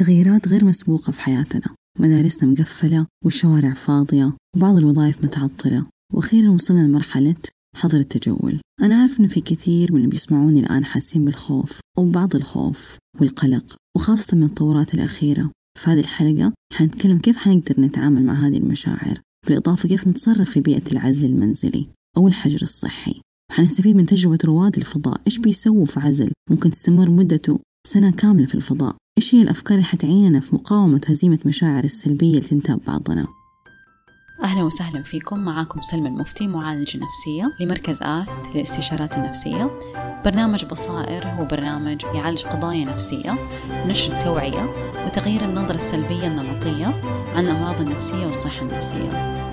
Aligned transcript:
تغييرات 0.00 0.48
غير 0.48 0.64
مسبوقة 0.64 1.12
في 1.12 1.20
حياتنا. 1.20 1.74
مدارسنا 1.98 2.50
مقفلة 2.50 3.06
والشوارع 3.24 3.74
فاضية 3.74 4.32
وبعض 4.56 4.76
الوظائف 4.76 5.24
متعطلة. 5.24 5.86
وأخيرا 6.14 6.50
وصلنا 6.50 6.86
لمرحلة 6.86 7.34
حظر 7.76 7.98
التجول. 7.98 8.60
أنا 8.82 9.00
عارف 9.00 9.20
إنه 9.20 9.28
في 9.28 9.40
كثير 9.40 9.92
من 9.92 9.96
اللي 9.96 10.08
بيسمعوني 10.08 10.60
الآن 10.60 10.84
حاسين 10.84 11.24
بالخوف 11.24 11.80
أو 11.98 12.10
بعض 12.10 12.36
الخوف 12.36 12.96
والقلق 13.20 13.76
وخاصة 13.96 14.36
من 14.36 14.42
التطورات 14.42 14.94
الأخيرة. 14.94 15.50
في 15.78 15.90
هذه 15.90 16.00
الحلقة 16.00 16.52
حنتكلم 16.72 17.18
كيف 17.18 17.36
حنقدر 17.36 17.80
نتعامل 17.80 18.24
مع 18.24 18.32
هذه 18.32 18.56
المشاعر 18.56 19.20
بالإضافة 19.46 19.88
كيف 19.88 20.08
نتصرف 20.08 20.50
في 20.50 20.60
بيئة 20.60 20.92
العزل 20.92 21.26
المنزلي 21.26 21.86
أو 22.16 22.28
الحجر 22.28 22.62
الصحي. 22.62 23.20
حنستفيد 23.52 23.96
من 23.96 24.06
تجربة 24.06 24.38
رواد 24.44 24.76
الفضاء 24.76 25.20
إيش 25.26 25.38
بيسووا 25.38 25.86
في 25.86 26.00
عزل؟ 26.00 26.32
ممكن 26.50 26.70
تستمر 26.70 27.10
مدته 27.10 27.58
سنة 27.86 28.10
كاملة 28.10 28.46
في 28.46 28.54
الفضاء. 28.54 28.96
إيش 29.18 29.34
هي 29.34 29.42
الأفكار 29.42 29.74
اللي 29.78 29.84
حتعيننا 29.88 30.40
في 30.40 30.54
مقاومة 30.54 31.00
هزيمة 31.08 31.38
مشاعر 31.46 31.84
السلبية 31.84 32.28
اللي 32.28 32.40
تنتاب 32.40 32.80
بعضنا 32.86 33.26
أهلا 34.42 34.62
وسهلا 34.62 35.02
فيكم. 35.02 35.38
معاكم 35.38 35.80
سلمى 35.80 36.08
المفتي 36.08 36.46
معالجة 36.46 36.98
نفسية 36.98 37.56
لمركز 37.60 37.98
آت 38.02 38.54
للاستشارات 38.54 39.16
النفسية. 39.16 39.78
برنامج 40.24 40.64
بصائر 40.64 41.26
هو 41.26 41.44
برنامج 41.44 42.02
يعالج 42.14 42.42
قضايا 42.42 42.84
نفسية 42.84 43.38
نشر 43.70 44.12
التوعية 44.12 44.74
وتغيير 45.06 45.44
النظرة 45.44 45.76
السلبية 45.76 46.26
النمطية 46.26 46.86
عن 47.36 47.44
الأمراض 47.44 47.80
النفسية 47.80 48.26
والصحة 48.26 48.62
النفسية. 48.62 49.49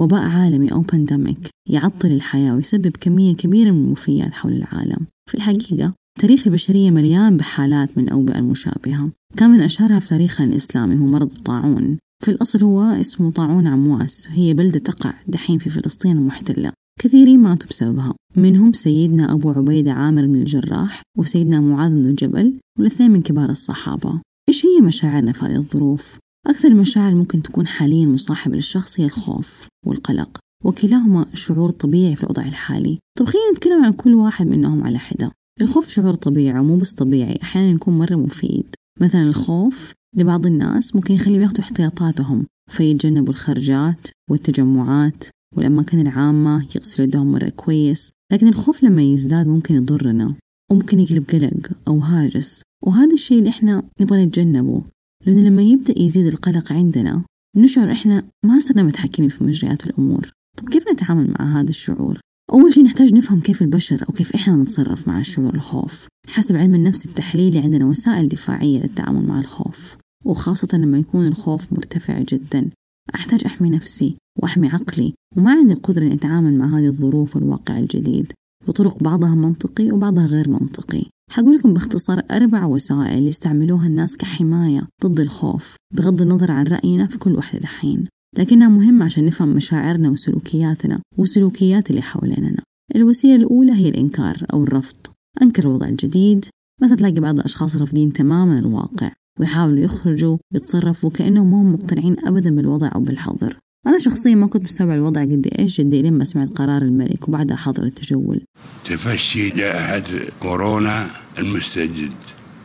وباء 0.00 0.22
عالمي 0.22 0.72
أو 0.72 0.80
بانديميك 0.80 1.50
يعطل 1.68 2.10
الحياة 2.10 2.54
ويسبب 2.54 2.96
كمية 3.00 3.36
كبيرة 3.36 3.70
من 3.70 3.84
الوفيات 3.84 4.32
حول 4.32 4.52
العالم. 4.52 5.06
في 5.30 5.34
الحقيقة 5.34 5.92
تاريخ 6.20 6.46
البشرية 6.46 6.90
مليان 6.90 7.36
بحالات 7.36 7.98
من 7.98 8.04
الأوبئة 8.04 8.38
المشابهة 8.38 9.10
كان 9.36 9.50
من 9.50 9.60
أشهرها 9.60 10.00
في 10.00 10.08
تاريخنا 10.08 10.46
الإسلامي 10.46 10.98
هو 10.98 11.06
مرض 11.06 11.32
الطاعون. 11.32 11.98
في 12.24 12.30
الأصل 12.30 12.62
هو 12.62 12.82
اسمه 12.82 13.30
طاعون 13.30 13.66
عمواس. 13.66 14.26
هي 14.30 14.54
بلدة 14.54 14.78
تقع 14.78 15.14
دحين 15.28 15.58
في 15.58 15.70
فلسطين 15.70 16.16
المحتلة. 16.16 16.72
كثيرين 17.00 17.42
ماتوا 17.42 17.68
بسببها. 17.68 18.14
منهم 18.36 18.72
سيدنا 18.72 19.32
أبو 19.32 19.50
عبيدة 19.50 19.92
عامر 19.92 20.26
بن 20.26 20.34
الجراح 20.34 21.02
وسيدنا 21.18 21.60
معاذ 21.60 21.90
بن 21.90 22.14
جبل 22.14 22.54
والإثنين 22.78 23.10
من 23.10 23.22
كبار 23.22 23.50
الصحابة. 23.50 24.20
إيش 24.48 24.66
هي 24.66 24.80
مشاعرنا 24.80 25.32
في 25.32 25.44
هذه 25.44 25.56
الظروف؟ 25.56 26.18
أكثر 26.46 26.68
المشاعر 26.68 27.14
ممكن 27.14 27.42
تكون 27.42 27.66
حاليا 27.66 28.06
مصاحبة 28.06 28.56
للشخص 28.56 29.00
هي 29.00 29.06
الخوف 29.06 29.68
والقلق 29.86 30.38
وكلاهما 30.64 31.26
شعور 31.34 31.70
طبيعي 31.70 32.16
في 32.16 32.24
الوضع 32.24 32.42
الحالي. 32.42 32.98
طب 33.18 33.24
خلينا 33.24 33.50
نتكلم 33.56 33.84
عن 33.84 33.92
كل 33.92 34.14
واحد 34.14 34.46
منهم 34.46 34.84
على 34.84 34.98
حدة. 34.98 35.32
الخوف 35.60 35.88
شعور 35.88 36.14
طبيعي 36.14 36.58
ومو 36.58 36.76
بس 36.76 36.92
طبيعي 36.92 37.38
أحيانا 37.42 37.70
يكون 37.70 37.98
مرة 37.98 38.14
مفيد. 38.14 38.74
مثلا 39.00 39.22
الخوف 39.22 39.92
لبعض 40.16 40.46
الناس 40.46 40.94
ممكن 40.94 41.14
يخليهم 41.14 41.40
ياخذوا 41.40 41.60
احتياطاتهم 41.60 42.46
فيتجنبوا 42.70 43.32
الخرجات 43.32 44.08
والتجمعات 44.30 45.24
والأماكن 45.56 46.00
العامة 46.00 46.66
يغسلوا 46.76 47.08
يدهم 47.08 47.32
مرة 47.32 47.48
كويس. 47.48 48.10
لكن 48.32 48.48
الخوف 48.48 48.82
لما 48.82 49.02
يزداد 49.02 49.46
ممكن 49.46 49.74
يضرنا 49.74 50.34
وممكن 50.70 51.00
يقلب 51.00 51.30
قلق 51.30 51.70
أو 51.88 51.98
هاجس. 51.98 52.62
وهذا 52.86 53.12
الشيء 53.12 53.38
اللي 53.38 53.50
إحنا 53.50 53.82
نبغى 54.00 54.26
نتجنبه. 54.26 54.82
لأنه 55.26 55.40
لما 55.40 55.62
يبدأ 55.62 56.02
يزيد 56.02 56.26
القلق 56.26 56.72
عندنا 56.72 57.22
نشعر 57.56 57.92
إحنا 57.92 58.22
ما 58.44 58.60
صرنا 58.60 58.82
متحكمين 58.82 59.28
في 59.28 59.44
مجريات 59.44 59.86
الأمور. 59.86 60.30
طب 60.58 60.68
كيف 60.68 60.84
نتعامل 60.92 61.34
مع 61.38 61.60
هذا 61.60 61.70
الشعور؟ 61.70 62.20
أول 62.52 62.72
شيء 62.72 62.84
نحتاج 62.84 63.14
نفهم 63.14 63.40
كيف 63.40 63.62
البشر 63.62 64.04
أو 64.08 64.14
كيف 64.14 64.34
إحنا 64.34 64.56
نتصرف 64.56 65.08
مع 65.08 65.20
الشعور 65.20 65.54
الخوف 65.54 66.08
حسب 66.28 66.56
علم 66.56 66.74
النفس 66.74 67.06
التحليلي 67.06 67.58
عندنا 67.58 67.86
وسائل 67.86 68.28
دفاعية 68.28 68.82
للتعامل 68.82 69.26
مع 69.26 69.40
الخوف. 69.40 69.96
وخاصة 70.24 70.68
لما 70.78 70.98
يكون 70.98 71.26
الخوف 71.26 71.72
مرتفع 71.72 72.20
جدا 72.20 72.70
أحتاج 73.14 73.44
أحمي 73.46 73.70
نفسي 73.70 74.16
وأحمي 74.38 74.68
عقلي 74.68 75.14
وما 75.36 75.50
عندي 75.50 75.72
القدرة 75.72 76.06
أن 76.06 76.12
أتعامل 76.12 76.58
مع 76.58 76.78
هذه 76.78 76.86
الظروف 76.86 77.36
والواقع 77.36 77.78
الجديد. 77.78 78.32
بطرق 78.68 79.02
بعضها 79.02 79.34
منطقي 79.34 79.90
وبعضها 79.90 80.26
غير 80.26 80.48
منطقي. 80.48 81.04
حقول 81.30 81.54
لكم 81.54 81.74
باختصار 81.74 82.22
أربع 82.30 82.64
وسائل 82.64 83.26
يستعملوها 83.26 83.86
الناس 83.86 84.16
كحماية 84.16 84.88
ضد 85.04 85.20
الخوف 85.20 85.76
بغض 85.94 86.22
النظر 86.22 86.52
عن 86.52 86.66
رأينا 86.66 87.06
في 87.06 87.18
كل 87.18 87.34
واحدة 87.34 87.60
دحين 87.60 88.04
لكنها 88.38 88.68
مهمة 88.68 89.04
عشان 89.04 89.24
نفهم 89.24 89.48
مشاعرنا 89.48 90.10
وسلوكياتنا 90.10 91.00
وسلوكيات 91.18 91.90
اللي 91.90 92.02
حواليننا. 92.02 92.62
الوسيلة 92.96 93.36
الأولى 93.36 93.72
هي 93.72 93.88
الإنكار 93.88 94.46
أو 94.52 94.62
الرفض. 94.62 94.96
أنكر 95.42 95.62
الوضع 95.62 95.88
الجديد. 95.88 96.44
مثلا 96.82 96.96
تلاقي 96.96 97.20
بعض 97.20 97.38
الأشخاص 97.38 97.76
رافضين 97.76 98.12
تماما 98.12 98.58
الواقع 98.58 99.12
ويحاولوا 99.40 99.84
يخرجوا 99.84 100.36
ويتصرفوا 100.52 101.10
كأنهم 101.10 101.50
ما 101.50 101.60
هم 101.62 101.72
مقتنعين 101.72 102.16
أبدا 102.26 102.54
بالوضع 102.54 102.90
أو 102.94 103.00
بالحظر. 103.00 103.56
أنا 103.86 103.98
شخصيا 103.98 104.34
ما 104.34 104.46
كنت 104.46 104.64
مستوعب 104.64 104.90
الوضع 104.90 105.22
قد 105.22 105.48
إيش 105.58 105.80
جدي 105.80 106.02
لما 106.02 106.24
سمعت 106.24 106.48
قرار 106.48 106.82
الملك 106.82 107.28
وبعدها 107.28 107.56
حظر 107.56 107.82
التجول. 107.82 108.40
تفشي 108.84 109.50
جائحة 109.50 110.02
كورونا 110.40 111.06
المستجد. 111.38 112.12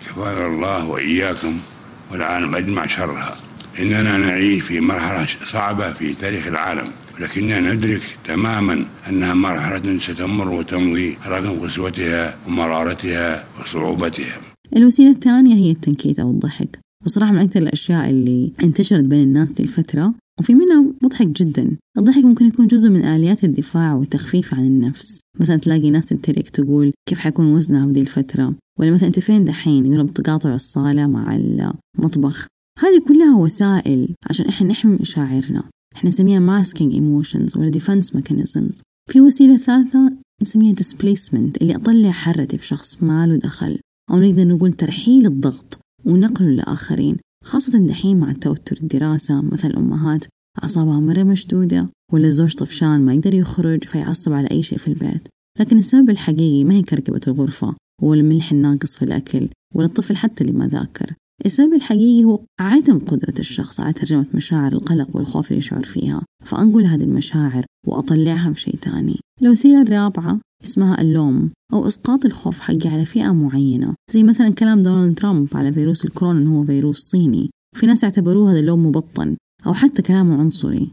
كفانا 0.01 0.47
الله 0.47 0.87
وإياكم 0.89 1.57
والعالم 2.11 2.55
أجمع 2.55 2.87
شرها. 2.87 3.35
إننا 3.79 4.17
نعيش 4.17 4.63
في 4.63 4.79
مرحلة 4.79 5.27
صعبة 5.51 5.93
في 5.93 6.13
تاريخ 6.13 6.47
العالم 6.47 6.91
ولكننا 7.15 7.73
ندرك 7.73 8.17
تماما 8.25 8.85
أنها 9.09 9.33
مرحلة 9.33 9.99
ستمر 9.99 10.49
وتمضي 10.49 11.17
رغم 11.27 11.59
قسوتها 11.59 12.35
ومرارتها 12.47 13.43
وصعوبتها. 13.61 14.37
الوسيلة 14.75 15.11
الثانية 15.11 15.55
هي 15.55 15.71
التنكيت 15.71 16.19
أو 16.19 16.31
الضحك. 16.31 16.79
وصراحة 17.05 17.31
من 17.31 17.39
أكثر 17.39 17.61
الأشياء 17.61 18.09
اللي 18.09 18.53
انتشرت 18.63 19.03
بين 19.03 19.23
الناس 19.23 19.51
دي 19.51 19.63
الفترة 19.63 20.13
وفي 20.39 20.53
منها 20.53 20.85
مضحك 21.03 21.27
جدا. 21.27 21.77
الضحك 21.97 22.25
ممكن 22.25 22.45
يكون 22.45 22.67
جزء 22.67 22.89
من 22.89 23.05
آليات 23.05 23.43
الدفاع 23.43 23.93
والتخفيف 23.93 24.53
عن 24.53 24.65
النفس. 24.65 25.19
مثلا 25.39 25.55
تلاقي 25.55 25.91
ناس 25.91 26.09
تتريق 26.09 26.49
تقول 26.49 26.93
كيف 27.09 27.19
حيكون 27.19 27.53
وزنها 27.53 27.85
بهذه 27.85 28.01
الفترة؟ 28.01 28.55
ولا 28.79 28.91
مثلا 28.91 29.07
أنت 29.07 29.19
فين 29.19 29.45
دحين؟ 29.45 29.85
يقول 29.85 30.05
بتقاطع 30.05 30.55
الصالة 30.55 31.07
مع 31.07 31.35
المطبخ. 31.35 32.47
هذه 32.79 33.01
كلها 33.07 33.35
وسائل 33.35 34.07
عشان 34.29 34.45
إحنا 34.45 34.67
نحمي 34.67 34.97
مشاعرنا. 35.01 35.63
إحنا 35.95 36.09
نسميها 36.09 36.63
masking 36.63 36.91
emotions 36.91 37.57
ولا 37.57 37.71
defense 37.71 38.05
mechanisms. 38.17 38.81
في 39.11 39.21
وسيلة 39.21 39.57
ثالثة 39.57 40.13
نسميها 40.41 40.75
displacement 40.75 41.61
اللي 41.61 41.75
أطلع 41.75 42.11
حرتي 42.11 42.57
في 42.57 42.67
شخص 42.67 43.03
ما 43.03 43.27
له 43.27 43.35
دخل. 43.35 43.79
أو 44.11 44.19
نقدر 44.19 44.47
نقول 44.47 44.73
ترحيل 44.73 45.25
الضغط 45.25 45.79
ونقله 46.05 46.49
لآخرين. 46.49 47.17
خاصة 47.45 47.87
دحين 47.87 48.19
مع 48.19 48.31
توتر 48.31 48.77
الدراسة 48.83 49.41
مثل 49.41 49.67
الأمهات 49.67 50.25
أعصابها 50.63 50.99
مرة 50.99 51.23
مشدودة 51.23 51.89
ولا 52.13 52.27
الزوج 52.27 52.55
طفشان 52.55 53.01
ما 53.01 53.13
يقدر 53.13 53.33
يخرج 53.33 53.83
فيعصب 53.83 54.33
على 54.33 54.47
أي 54.51 54.63
شيء 54.63 54.77
في 54.77 54.87
البيت. 54.87 55.27
لكن 55.59 55.77
السبب 55.77 56.09
الحقيقي 56.09 56.63
ما 56.63 56.73
هي 56.73 56.81
كركبة 56.81 57.21
الغرفة 57.27 57.75
ولا 58.01 58.21
الملح 58.21 58.51
الناقص 58.51 58.97
في 58.97 59.05
الأكل 59.05 59.49
ولا 59.75 59.85
الطفل 59.85 60.17
حتى 60.17 60.43
اللي 60.43 60.53
ما 60.53 60.67
ذاكر. 60.67 61.13
السبب 61.45 61.73
الحقيقي 61.73 62.23
هو 62.23 62.39
عدم 62.59 62.99
قدرة 62.99 63.33
الشخص 63.39 63.79
على 63.79 63.93
ترجمة 63.93 64.25
مشاعر 64.33 64.73
القلق 64.73 65.15
والخوف 65.15 65.47
اللي 65.47 65.57
يشعر 65.57 65.83
فيها. 65.83 66.21
فأنقل 66.45 66.85
هذه 66.85 67.03
المشاعر 67.03 67.65
وأطلعها 67.87 68.49
بشيء 68.49 68.75
تاني 68.75 69.19
الوسيلة 69.41 69.81
الرابعة 69.81 70.39
اسمها 70.63 71.01
اللوم 71.01 71.51
أو 71.73 71.87
إسقاط 71.87 72.25
الخوف 72.25 72.59
حقي 72.59 72.89
على 72.89 73.05
فئة 73.05 73.33
معينة 73.33 73.95
زي 74.11 74.23
مثلا 74.23 74.49
كلام 74.49 74.83
دونالد 74.83 75.17
ترامب 75.17 75.47
على 75.53 75.73
فيروس 75.73 76.05
الكورونا 76.05 76.39
أنه 76.39 76.59
هو 76.59 76.63
فيروس 76.63 76.99
صيني. 76.99 77.49
في 77.75 77.85
ناس 77.85 78.03
اعتبروه 78.03 78.51
هذا 78.51 78.59
اللوم 78.59 78.85
مبطن 78.85 79.35
أو 79.67 79.73
حتى 79.73 80.01
كلامه 80.01 80.39
عنصري. 80.39 80.91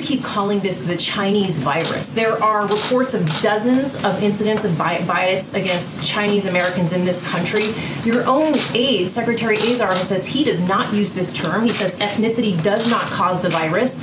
Keep 0.00 0.22
calling 0.22 0.60
this 0.60 0.80
the 0.82 0.96
Chinese 0.96 1.58
virus? 1.58 2.08
There 2.08 2.42
are 2.42 2.66
reports 2.66 3.14
of 3.14 3.24
dozens 3.40 3.96
of 4.04 4.22
incidents 4.22 4.64
of 4.64 4.76
bias 4.78 5.54
against 5.54 6.02
Chinese 6.06 6.46
Americans 6.46 6.92
in 6.92 7.04
this 7.04 7.26
country. 7.30 7.72
Your 8.04 8.24
own 8.26 8.54
aide, 8.74 9.08
Secretary 9.08 9.56
Azar, 9.58 9.94
says 9.96 10.26
he 10.26 10.44
does 10.44 10.60
not 10.62 10.92
use 10.92 11.14
this 11.14 11.32
term. 11.32 11.62
He 11.62 11.68
says 11.70 11.98
ethnicity 11.98 12.60
does 12.62 12.90
not 12.90 13.02
cause 13.02 13.40
the 13.40 13.50
virus. 13.50 14.00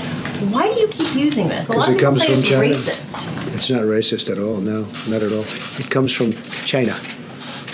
Why 0.52 0.72
do 0.74 0.80
you 0.80 0.88
keep 0.88 1.14
using 1.16 1.48
this? 1.48 1.70
A 1.70 1.74
lot 1.74 1.90
of 1.90 1.96
it 1.96 1.98
people 2.00 2.12
comes 2.14 2.22
say 2.22 2.28
from 2.28 2.40
it's 2.40 2.50
China. 2.50 2.64
racist. 2.68 3.56
It's 3.56 3.70
not 3.72 3.82
racist 3.84 4.30
at 4.32 4.38
all. 4.40 4.58
No, 4.58 4.88
not 5.08 5.24
at 5.24 5.32
all. 5.32 5.46
It 5.80 5.90
comes 5.90 6.12
from 6.14 6.34
China. 6.66 6.92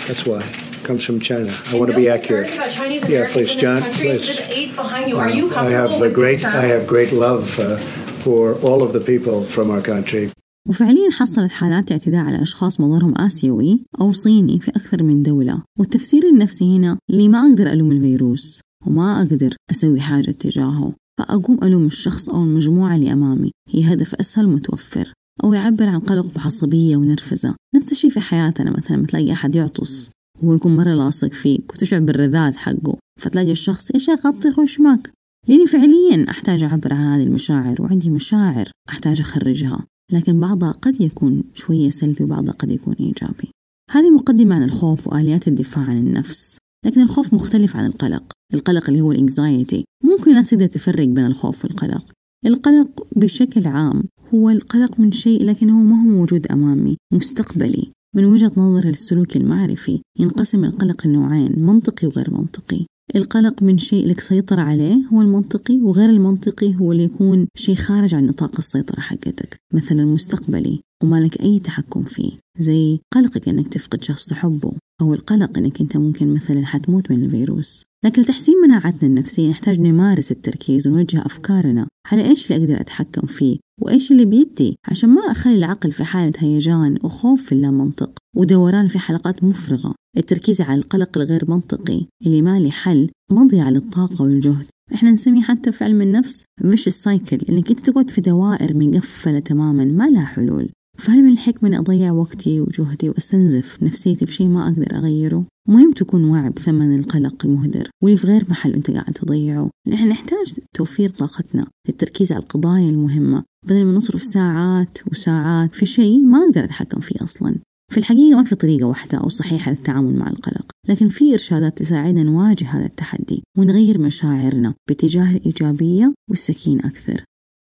That's 0.06 0.24
why. 0.26 0.42
It 0.42 0.82
comes 0.84 1.04
from 1.04 1.20
China. 1.20 1.54
I 1.70 1.76
want 1.76 1.90
to 1.90 1.96
be 1.96 2.08
accurate. 2.08 2.54
About 2.54 2.70
Chinese 2.70 3.08
Yeah, 3.08 3.26
please, 3.30 3.54
John, 3.54 3.80
country. 3.82 4.08
please. 4.08 4.36
The 4.48 4.58
aides 4.58 4.74
behind 4.74 5.08
you. 5.10 5.16
Are 5.18 5.30
you 5.30 5.50
I 5.50 5.54
comfortable 5.54 5.70
have 5.90 5.92
a 5.92 6.00
with 6.00 6.14
great? 6.14 6.44
I 6.44 6.62
have 6.66 6.86
great 6.86 7.12
love 7.12 7.58
uh, 7.58 7.76
for 8.26 8.42
all 8.68 8.80
of 8.86 8.92
the 8.96 9.04
people 9.10 9.38
from 9.54 9.70
our 9.70 9.82
country. 9.92 10.30
وفعليا 10.68 11.10
حصلت 11.10 11.50
حالات 11.50 11.92
اعتداء 11.92 12.24
على 12.24 12.42
أشخاص 12.42 12.80
مظهرهم 12.80 13.18
آسيوي 13.18 13.80
أو 14.00 14.12
صيني 14.12 14.60
في 14.60 14.70
أكثر 14.70 15.02
من 15.02 15.22
دولة 15.22 15.62
والتفسير 15.78 16.28
النفسي 16.28 16.76
هنا 16.76 16.98
اللي 17.10 17.28
ما 17.28 17.38
أقدر 17.38 17.72
ألوم 17.72 17.92
الفيروس 17.92 18.60
وما 18.86 19.16
أقدر 19.16 19.56
أسوي 19.70 20.00
حاجة 20.00 20.30
تجاهه 20.30 20.92
فأقوم 21.18 21.58
ألوم 21.62 21.86
الشخص 21.86 22.28
أو 22.28 22.42
المجموعة 22.42 22.96
اللي 22.96 23.12
أمامي 23.12 23.50
هي 23.68 23.92
هدف 23.92 24.14
أسهل 24.14 24.48
متوفر 24.48 25.12
أو 25.44 25.52
يعبر 25.52 25.88
عن 25.88 26.00
قلق 26.00 26.26
بعصبية 26.34 26.96
ونرفزة 26.96 27.54
نفس 27.76 27.92
الشيء 27.92 28.10
في 28.10 28.20
حياتنا 28.20 28.70
مثلا 28.70 29.06
تلاقي 29.06 29.32
أحد 29.32 29.54
يعطس 29.54 30.10
وهو 30.42 30.54
يكون 30.54 30.76
مرة 30.76 30.94
لاصق 30.94 31.32
فيك 31.32 31.72
وتشعر 31.72 32.00
بالرذاذ 32.00 32.54
حقه 32.54 32.96
فتلاقي 33.20 33.52
الشخص 33.52 34.08
يا 34.08 34.14
غطي 34.14 34.50
خش 34.50 34.80
معك 34.80 35.10
لأني 35.48 35.66
فعليا 35.66 36.30
أحتاج 36.30 36.62
أعبر 36.62 36.94
عن 36.94 37.00
هذه 37.00 37.26
المشاعر 37.26 37.82
وعندي 37.82 38.10
مشاعر 38.10 38.70
أحتاج 38.88 39.20
أخرجها 39.20 39.86
لكن 40.12 40.40
بعضها 40.40 40.72
قد 40.72 41.00
يكون 41.00 41.42
شوية 41.54 41.90
سلبي 41.90 42.24
وبعضها 42.24 42.52
قد 42.52 42.70
يكون 42.70 42.94
إيجابي. 42.94 43.50
هذه 43.90 44.10
مقدمة 44.10 44.54
عن 44.54 44.62
الخوف 44.62 45.06
وآليات 45.06 45.48
الدفاع 45.48 45.84
عن 45.84 45.96
النفس 45.96 46.58
لكن 46.86 47.00
الخوف 47.00 47.34
مختلف 47.34 47.76
عن 47.76 47.86
القلق. 47.86 48.32
القلق 48.54 48.88
اللي 48.88 49.00
هو 49.00 49.12
الانكزايتي 49.12 49.84
ممكن 50.04 50.30
الناس 50.30 50.50
تقدر 50.50 50.66
تفرق 50.66 51.04
بين 51.04 51.26
الخوف 51.26 51.64
والقلق. 51.64 52.04
القلق 52.46 53.06
بشكل 53.16 53.66
عام 53.66 54.02
هو 54.34 54.50
القلق 54.50 55.00
من 55.00 55.12
شيء 55.12 55.44
لكنه 55.44 55.82
ما 55.82 56.02
هو 56.02 56.08
موجود 56.08 56.46
أمامي 56.46 56.96
مستقبلي. 57.12 57.90
من 58.16 58.24
وجهة 58.24 58.52
نظر 58.56 58.88
السلوك 58.88 59.36
المعرفي 59.36 60.00
ينقسم 60.18 60.64
القلق 60.64 61.06
لنوعين 61.06 61.52
منطقي 61.56 62.06
وغير 62.06 62.30
منطقي. 62.30 62.86
القلق 63.16 63.62
من 63.62 63.78
شيء 63.78 64.06
لك 64.06 64.20
سيطرة 64.20 64.60
عليه 64.60 64.96
هو 65.12 65.22
المنطقي 65.22 65.80
وغير 65.80 66.10
المنطقي 66.10 66.74
هو 66.74 66.92
اللي 66.92 67.04
يكون 67.04 67.46
شيء 67.56 67.74
خارج 67.74 68.14
عن 68.14 68.26
نطاق 68.26 68.56
السيطرة 68.58 69.00
حقتك 69.00 69.56
مثلا 69.72 70.04
مستقبلي 70.04 70.80
وما 71.02 71.20
لك 71.20 71.40
أي 71.40 71.58
تحكم 71.58 72.02
فيه 72.02 72.32
زي 72.58 73.00
قلقك 73.12 73.48
أنك 73.48 73.68
تفقد 73.68 74.02
شخص 74.02 74.26
تحبه. 74.26 74.72
أو 75.00 75.14
القلق 75.14 75.58
أنك 75.58 75.80
أنت 75.80 75.96
ممكن 75.96 76.34
مثلا 76.34 76.66
حتموت 76.66 77.10
من 77.10 77.24
الفيروس. 77.24 77.82
لكن 78.04 78.22
لتحسين 78.22 78.54
مناعتنا 78.64 79.08
النفسية 79.08 79.50
نحتاج 79.50 79.80
نمارس 79.80 80.32
التركيز 80.32 80.86
ونوجه 80.86 81.26
أفكارنا 81.26 81.86
على 82.12 82.24
إيش 82.24 82.52
اللي 82.52 82.64
أقدر 82.64 82.80
أتحكم 82.80 83.26
فيه 83.26 83.58
وإيش 83.82 84.12
اللي 84.12 84.24
بيدي 84.24 84.76
عشان 84.90 85.08
ما 85.08 85.20
أخلي 85.20 85.54
العقل 85.54 85.92
في 85.92 86.04
حالة 86.04 86.32
هيجان 86.38 86.98
وخوف 87.04 87.44
في 87.44 87.52
اللامنطق 87.52 88.10
ودوران 88.36 88.88
في 88.88 88.98
حلقات 88.98 89.44
مفرغة. 89.44 89.94
التركيز 90.16 90.60
على 90.60 90.80
القلق 90.80 91.18
الغير 91.18 91.50
منطقي 91.50 92.06
اللي 92.26 92.42
ما 92.42 92.58
له 92.60 92.70
حل 92.70 93.10
مضيعة 93.30 93.70
للطاقة 93.70 94.22
والجهد. 94.22 94.66
إحنا 94.94 95.10
نسميه 95.10 95.42
حتى 95.42 95.72
في 95.72 95.84
علم 95.84 96.02
النفس 96.02 96.44
فيش 96.70 96.86
السايكل 96.86 97.38
إنك 97.48 97.70
أنت 97.70 97.80
تقعد 97.80 98.10
في 98.10 98.20
دوائر 98.20 98.76
مقفلة 98.76 99.38
تماما 99.38 99.84
ما 99.84 100.10
لها 100.10 100.24
حلول. 100.24 100.68
فهل 100.98 101.22
من 101.22 101.32
الحكمة 101.32 101.68
اني 101.68 101.78
أضيع 101.78 102.12
وقتي 102.12 102.60
وجهدي 102.60 103.08
وأستنزف 103.08 103.82
نفسيتي 103.82 104.24
بشيء 104.24 104.48
ما 104.48 104.64
أقدر 104.64 104.96
أغيره؟ 104.96 105.44
مهم 105.68 105.92
تكون 105.92 106.24
واعي 106.24 106.50
بثمن 106.50 106.98
القلق 106.98 107.46
المهدر 107.46 107.90
واللي 108.02 108.16
في 108.16 108.26
غير 108.26 108.44
محل 108.48 108.74
أنت 108.74 108.90
قاعد 108.90 109.12
تضيعه. 109.12 109.70
نحن 109.88 110.08
نحتاج 110.08 110.54
توفير 110.74 111.08
طاقتنا 111.08 111.66
للتركيز 111.88 112.32
على 112.32 112.42
القضايا 112.42 112.90
المهمة. 112.90 113.44
بدل 113.66 113.84
ما 113.84 113.92
نصرف 113.92 114.22
ساعات 114.22 114.98
وساعات 115.12 115.74
في 115.74 115.86
شيء 115.86 116.26
ما 116.26 116.44
أقدر 116.44 116.64
أتحكم 116.64 117.00
فيه 117.00 117.24
أصلا. 117.24 117.54
في 117.92 117.98
الحقيقة 117.98 118.36
ما 118.36 118.44
في 118.44 118.54
طريقة 118.54 118.86
واحدة 118.86 119.18
أو 119.18 119.28
صحيحة 119.28 119.70
للتعامل 119.70 120.14
مع 120.14 120.30
القلق 120.30 120.66
لكن 120.88 121.08
في 121.08 121.32
إرشادات 121.32 121.78
تساعدنا 121.78 122.22
نواجه 122.22 122.64
هذا 122.64 122.86
التحدي 122.86 123.42
ونغير 123.58 124.00
مشاعرنا 124.00 124.74
باتجاه 124.88 125.36
الإيجابية 125.36 126.14
والسكين 126.30 126.78
أكثر. 126.78 127.24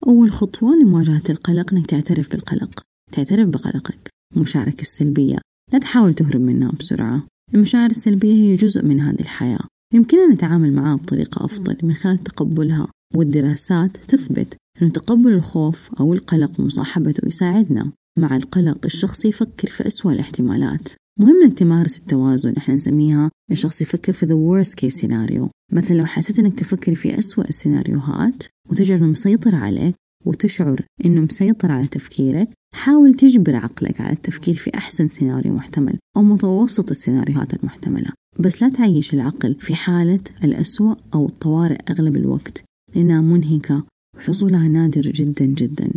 أول 0.08 0.32
خطوة 0.32 0.76
لمواجهة 0.76 1.24
القلق 1.30 1.74
أنك 1.74 1.86
تعترف 1.86 2.32
بالقلق. 2.32 2.82
تعترف 3.16 3.50
بقلقك 3.50 4.10
ومشاعرك 4.36 4.82
السلبية. 4.82 5.38
لا 5.74 5.80
تحاول 5.80 6.14
تهرب 6.14 6.42
منها 6.42 6.72
بسرعة. 6.80 7.24
المشاعر 7.54 7.90
السلبية 7.90 8.34
هي 8.34 8.56
جزء 8.56 8.84
من 8.84 9.00
هذه 9.00 9.20
الحياة. 9.20 9.60
يمكننا 9.94 10.34
نتعامل 10.34 10.74
معها 10.74 10.96
بطريقة 10.96 11.46
أفضل 11.46 11.78
من 11.84 11.94
خلال 11.94 12.18
تقبلها. 12.18 12.88
والدراسات 13.14 13.98
تثبت 13.98 14.58
أن 14.82 14.92
تقبل 14.92 15.32
الخوف 15.32 15.90
أو 16.00 16.14
القلق 16.14 16.60
ومصاحبته 16.60 17.28
يساعدنا 17.28 17.92
مع 18.20 18.36
القلق 18.36 18.86
الشخص 18.86 19.26
يفكر 19.26 19.68
في 19.68 19.88
أسوأ 19.88 20.12
الاحتمالات. 20.12 20.90
مهم 21.20 21.44
إنك 21.44 21.58
تمارس 21.58 21.98
التوازن 21.98 22.54
إحنا 22.58 22.76
نسميها 22.76 23.32
الشخص 23.52 23.82
يفكر 23.82 24.14
في 24.14 24.26
the 24.26 24.66
worst 24.66 24.72
case 24.72 25.02
scenario. 25.02 25.50
مثلا 25.72 25.98
لو 25.98 26.06
حسيت 26.06 26.40
إنك 26.40 26.60
تفكر 26.60 26.96
في 26.96 27.20
أسوأ 27.20 27.50
السيناريوهات 27.50 28.44
وتشعر 28.70 28.98
انه 28.98 29.08
مسيطر 29.08 29.56
عليك 29.56 29.96
وتشعر 30.26 30.82
إنه 31.06 31.22
مسيطر 31.22 31.72
على 31.72 31.88
تفكيرك 31.88 32.48
حاول 32.76 33.14
تجبر 33.14 33.56
عقلك 33.56 34.02
على 34.02 34.14
التفكير 34.14 34.56
في 34.56 34.72
أحسن 34.76 35.10
سيناريو 35.10 35.54
محتمل 35.54 35.98
أو 36.18 36.24
متوسط 36.24 36.92
السيناريوهات 36.92 37.54
المحتملة. 37.54 38.10
بس 38.40 38.62
لا 38.62 38.70
تعيش 38.70 39.14
العقل 39.14 39.56
في 39.60 39.76
حالة 39.76 40.20
الأسوأ 40.44 40.96
أو 41.14 41.26
الطوارئ 41.26 41.78
أغلب 41.90 42.18
الوقت 42.18 42.64
لأنها 42.96 43.22
منهكة 43.22 43.84
وحصولها 44.18 44.68
نادر 44.68 45.02
جدا 45.02 45.46
جدا. 45.46 45.90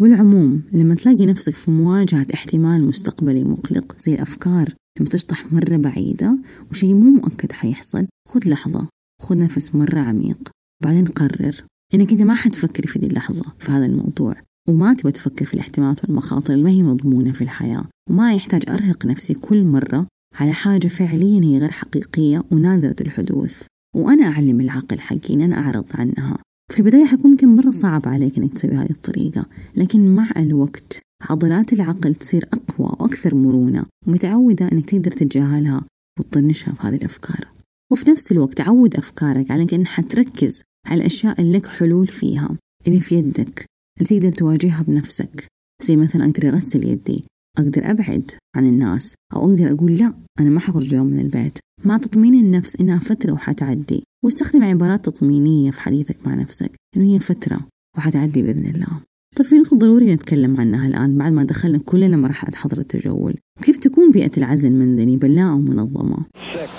والعموم 0.00 0.62
لما 0.72 0.94
تلاقي 0.94 1.26
نفسك 1.26 1.54
في 1.54 1.70
مواجهة 1.70 2.26
احتمال 2.34 2.84
مستقبلي 2.84 3.44
مقلق 3.44 3.98
زي 3.98 4.14
الأفكار 4.14 4.74
لما 4.98 5.08
تشطح 5.08 5.52
مرة 5.52 5.76
بعيدة 5.76 6.38
وشيء 6.70 6.94
مو 6.94 7.10
مؤكد 7.10 7.52
حيحصل 7.52 8.06
خذ 8.28 8.48
لحظة 8.48 8.88
خذ 9.22 9.38
نفس 9.38 9.74
مرة 9.74 10.00
عميق 10.00 10.50
بعدين 10.82 11.06
قرر. 11.06 11.64
إنك 11.94 12.12
أنت 12.12 12.22
ما 12.22 12.34
حتفكر 12.34 12.86
في 12.86 12.98
دي 12.98 13.06
اللحظة 13.06 13.44
في 13.58 13.72
هذا 13.72 13.86
الموضوع. 13.86 14.36
وما 14.68 14.94
تبغى 14.94 15.12
تفكر 15.12 15.44
في 15.44 15.54
الاحتمالات 15.54 16.04
والمخاطر 16.04 16.52
اللي 16.52 16.64
ما 16.64 16.70
هي 16.70 16.82
مضمونة 16.82 17.32
في 17.32 17.42
الحياة. 17.42 17.84
وما 18.10 18.34
يحتاج 18.34 18.62
أرهق 18.68 19.06
نفسي 19.06 19.34
كل 19.34 19.64
مرة 19.64 20.06
على 20.40 20.52
حاجة 20.52 20.88
فعليا 20.88 21.44
هي 21.44 21.58
غير 21.58 21.70
حقيقية 21.70 22.44
ونادرة 22.50 22.96
الحدوث. 23.00 23.62
وأنا 23.96 24.26
أعلم 24.26 24.60
العقل 24.60 24.98
حقي 24.98 25.34
إن 25.34 25.40
أنا 25.40 25.58
أعرض 25.58 25.84
عنها. 25.94 26.38
في 26.72 26.78
البداية 26.78 27.04
حيكون 27.04 27.30
ممكن 27.30 27.56
مرة 27.56 27.70
صعب 27.70 28.08
عليك 28.08 28.38
إنك 28.38 28.54
تسوي 28.54 28.70
هذه 28.70 28.90
الطريقة. 28.90 29.46
لكن 29.76 30.14
مع 30.14 30.30
الوقت 30.36 31.00
عضلات 31.30 31.72
العقل 31.72 32.14
تصير 32.14 32.48
أقوى 32.52 32.96
وأكثر 33.00 33.34
مرونة 33.34 33.84
ومتعودة 34.06 34.68
إنك 34.72 34.90
تقدر 34.90 35.10
تتجاهلها 35.10 35.84
وتطنشها 36.18 36.72
في 36.72 36.86
هذه 36.86 36.94
الأفكار. 36.94 37.48
وفي 37.92 38.10
نفس 38.10 38.32
الوقت 38.32 38.60
عود 38.60 38.96
أفكارك 38.96 39.50
على 39.50 39.62
إنك 39.62 39.86
حتركز 39.86 40.62
على 40.86 41.00
الأشياء 41.00 41.40
اللي 41.40 41.58
لك 41.58 41.66
حلول 41.66 42.06
فيها 42.06 42.56
اللي 42.86 43.00
في 43.00 43.14
يدك 43.14 43.64
اللي 44.00 44.20
تقدر 44.20 44.32
تواجهها 44.32 44.82
بنفسك. 44.82 45.46
زي 45.82 45.96
مثلا 45.96 46.24
أقدر 46.24 46.48
أغسل 46.48 46.84
يدي 46.84 47.24
أقدر 47.58 47.90
أبعد 47.90 48.30
عن 48.56 48.66
الناس 48.66 49.14
أو 49.34 49.50
أقدر 49.50 49.72
أقول 49.72 49.94
لا 49.94 50.14
أنا 50.40 50.50
ما 50.50 50.60
حخرج 50.60 50.86
اليوم 50.86 51.06
من 51.06 51.20
البيت. 51.20 51.58
مع 51.84 51.96
تطمين 51.96 52.34
النفس 52.34 52.76
إنها 52.76 52.98
فترة 52.98 53.32
وحتعدي. 53.32 54.02
واستخدم 54.24 54.62
عبارات 54.62 55.04
تطمينية 55.04 55.70
في 55.70 55.80
حديثك 55.80 56.26
مع 56.26 56.34
نفسك 56.34 56.70
إنه 56.96 57.14
هي 57.14 57.20
فترة 57.20 57.60
وحتعدي 57.98 58.42
بإذن 58.42 58.66
الله. 58.66 59.00
طيب 59.36 59.46
في 59.46 59.54
نقطة 59.58 59.76
ضروري 59.76 60.14
نتكلم 60.14 60.60
عنها 60.60 60.86
الآن 60.86 61.18
بعد 61.18 61.32
ما 61.32 61.44
دخلنا 61.44 61.78
كلنا 61.78 62.16
مرحلة 62.16 62.56
حظر 62.56 62.78
التجول. 62.78 63.34
كيف 63.62 63.78
تكون 63.78 64.10
بيئة 64.10 64.30
العزل 64.36 64.68
المنزلي 64.68 65.16
بلاءة 65.16 65.54
ومنظمة 65.54 66.16
Six, 66.16 66.70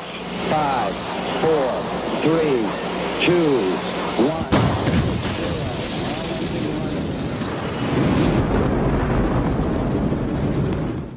five, 0.52 0.94
four, 1.44 1.72
three, 2.26 2.62
two, 3.26 3.85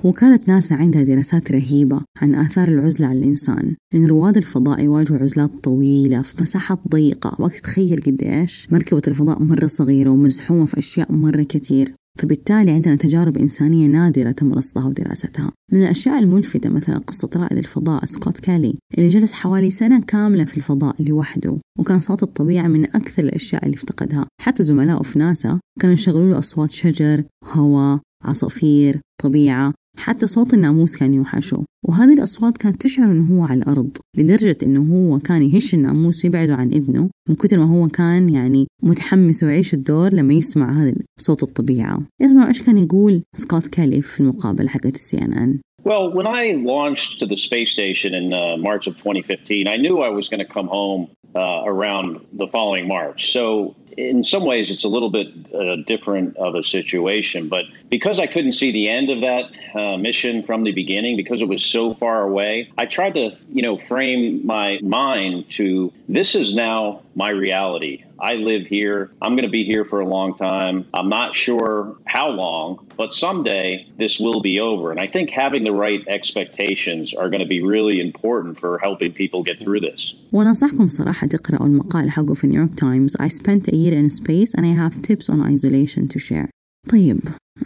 وكالة 0.09 0.41
ناسا 0.47 0.75
عندها 0.75 1.03
دراسات 1.03 1.53
رهيبة 1.53 2.01
عن 2.23 2.35
آثار 2.35 2.69
العزلة 2.69 3.07
على 3.07 3.19
الإنسان 3.19 3.77
لأن 3.95 4.07
رواد 4.07 4.37
الفضاء 4.37 4.85
يواجهوا 4.85 5.19
عزلات 5.19 5.51
طويلة 5.63 6.23
في 6.23 6.43
مساحات 6.43 6.79
ضيقة 6.89 7.37
وقت 7.39 7.57
تخيل 7.57 8.01
قديش 8.01 8.69
مركبة 8.73 9.03
الفضاء 9.09 9.43
مرة 9.43 9.67
صغيرة 9.67 10.11
ومزحومة 10.11 10.67
في 10.67 10.79
أشياء 10.79 11.13
مرة 11.13 11.43
كثير. 11.43 11.95
فبالتالي 12.19 12.71
عندنا 12.71 12.95
تجارب 12.95 13.39
إنسانية 13.39 13.87
نادرة 13.87 14.31
تم 14.31 14.53
رصدها 14.53 14.87
ودراستها. 14.87 15.53
من 15.73 15.83
الأشياء 15.83 16.19
الملفتة 16.19 16.71
مثلا 16.71 16.99
قصة 16.99 17.31
رائد 17.37 17.59
الفضاء 17.59 18.05
سكوت 18.05 18.39
كالي 18.39 18.75
اللي 18.99 19.09
جلس 19.09 19.33
حوالي 19.33 19.71
سنة 19.71 20.01
كاملة 20.01 20.45
في 20.45 20.57
الفضاء 20.57 21.03
لوحده 21.03 21.59
وكان 21.79 22.01
صوت 22.01 22.23
الطبيعة 22.23 22.69
من 22.69 22.85
أكثر 22.85 23.23
الأشياء 23.23 23.65
اللي 23.67 23.77
افتقدها. 23.77 24.27
حتى 24.41 24.63
زملائه 24.63 25.03
في 25.03 25.19
ناسا 25.19 25.61
كانوا 25.81 25.95
يشغلوا 25.95 26.31
له 26.31 26.39
أصوات 26.39 26.71
شجر 26.71 27.25
هواء 27.45 27.99
عصافير 28.25 29.01
طبيعة. 29.23 29.75
حتى 29.99 30.27
صوت 30.27 30.55
الناموس 30.55 30.97
كان 30.97 31.15
يوحشه. 31.15 31.65
وهذه 31.89 32.13
الأصوات 32.13 32.57
كانت 32.57 32.83
تشعر 32.83 33.07
أنه 33.07 33.37
هو 33.37 33.45
على 33.45 33.63
الأرض 33.63 33.97
لدرجة 34.17 34.59
أنه 34.63 34.81
هو 34.95 35.19
كان 35.19 35.43
يهش 35.43 35.75
الناموس 35.75 36.25
ويبعده 36.25 36.55
عن 36.55 36.69
إذنه 36.73 37.11
من 37.29 37.35
كثر 37.35 37.59
ما 37.59 37.65
هو 37.65 37.89
كان 37.89 38.29
يعني 38.29 38.67
متحمس 38.83 39.43
ويعيش 39.43 39.75
الدور 39.75 40.15
لما 40.15 40.35
يسمع 40.35 40.83
هذا 40.83 40.95
صوت 41.21 41.43
الطبيعة. 41.43 42.03
يسمع 42.23 42.49
إيش 42.49 42.63
كان 42.63 42.79
يقول 42.79 43.23
سكوت 43.37 43.67
كالي 43.67 44.03
في 44.03 44.21
المقابلة 44.21 44.69
حقت 44.69 44.95
السي 44.95 45.19
إن 45.19 45.33
إن. 45.33 45.59
Well, 45.85 46.13
when 46.13 46.27
I 46.27 46.53
launched 46.75 47.21
to 47.21 47.27
the 47.27 47.39
space 47.49 47.71
station 47.73 48.13
in 48.13 48.27
uh, 48.33 48.57
March 48.59 48.87
of 48.87 48.95
2015, 48.97 49.69
I 49.69 49.77
knew 49.77 50.03
I 50.03 50.11
was 50.11 50.29
going 50.29 50.45
to 50.47 50.53
come 50.57 50.67
home 50.67 51.09
uh, 51.35 51.63
around 51.73 52.21
the 52.33 52.49
following 52.49 52.87
March. 52.89 53.33
So 53.33 53.75
in 53.99 54.23
some 54.23 54.45
ways, 54.45 54.71
it's 54.71 54.85
a 54.85 54.89
little 54.89 55.11
bit 55.11 55.29
uh, 55.53 55.77
different 55.87 56.37
of 56.37 56.55
a 56.55 56.63
situation. 56.63 57.49
But 57.49 57.65
because 57.91 58.21
I 58.21 58.27
couldn't 58.27 58.53
see 58.53 58.71
the 58.71 58.89
end 58.89 59.11
of 59.11 59.21
that 59.21 59.51
uh, 59.75 59.97
mission 59.97 60.45
from 60.45 60.63
the 60.63 60.73
beginning, 60.73 61.17
because 61.17 61.41
it 61.41 61.49
was 61.49 61.65
so 61.65 61.95
far 61.95 62.23
away, 62.23 62.71
I 62.79 62.87
tried 62.87 63.15
to, 63.15 63.37
you 63.53 63.63
know, 63.63 63.77
frame 63.77 64.47
my 64.47 64.79
mind 64.83 65.51
to 65.57 65.93
this 66.09 66.37
is 66.37 66.55
now 66.55 67.03
my 67.24 67.30
reality. 67.30 67.96
I 68.20 68.34
live 68.52 68.64
here. 68.78 69.12
I'm 69.24 69.34
going 69.38 69.50
to 69.52 69.56
be 69.60 69.66
here 69.74 69.86
for 69.92 70.00
a 70.00 70.10
long 70.18 70.30
time. 70.50 70.76
I'm 70.98 71.10
not 71.20 71.30
sure 71.46 71.98
how 72.06 72.28
long, 72.30 72.68
but 73.02 73.10
someday 73.26 73.68
this 73.98 74.14
will 74.24 74.42
be 74.42 74.56
over. 74.70 74.86
And 74.94 75.00
I 75.06 75.08
think 75.14 75.26
having 75.44 75.64
the 75.70 75.76
right 75.86 76.02
expectations 76.18 77.14
are 77.14 77.30
going 77.34 77.44
to 77.48 77.52
be 77.58 77.62
really 77.76 77.98
important 78.08 78.54
for 78.62 78.72
helping 78.88 79.12
people 79.22 79.40
get 79.50 79.58
through 79.64 79.82
this. 79.90 80.16
ونصحكم 80.32 80.88
صراحة 80.88 81.28
تقرأوا 81.28 81.68
المقال 81.68 82.10
حقه 82.10 82.34
في 82.34 82.48
نيويورك 82.48 82.76
تايمز 82.80 83.18
I 83.18 83.28
spent 83.28 83.68
a 83.68 83.76
year 83.76 83.94
in 83.94 84.10
space 84.10 84.54
and 84.54 84.66
I 84.66 84.74
have 84.74 85.02
tips 85.02 85.30
on 85.30 85.42
isolation 85.56 86.08
to 86.08 86.20
share. 86.20 86.50
طيب 86.90 87.20